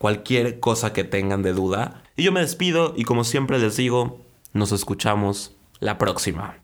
cualquier 0.00 0.60
cosa 0.60 0.94
que 0.94 1.04
tengan 1.04 1.42
de 1.42 1.52
duda. 1.52 2.02
Y 2.16 2.22
yo 2.22 2.32
me 2.32 2.40
despido 2.40 2.94
y 2.96 3.04
como 3.04 3.22
siempre 3.22 3.58
les 3.58 3.76
digo, 3.76 4.24
nos 4.54 4.72
escuchamos 4.72 5.54
la 5.78 5.98
próxima. 5.98 6.56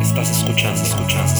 Estás 0.00 0.30
escuchando, 0.30 0.80
escuchando 0.80 1.32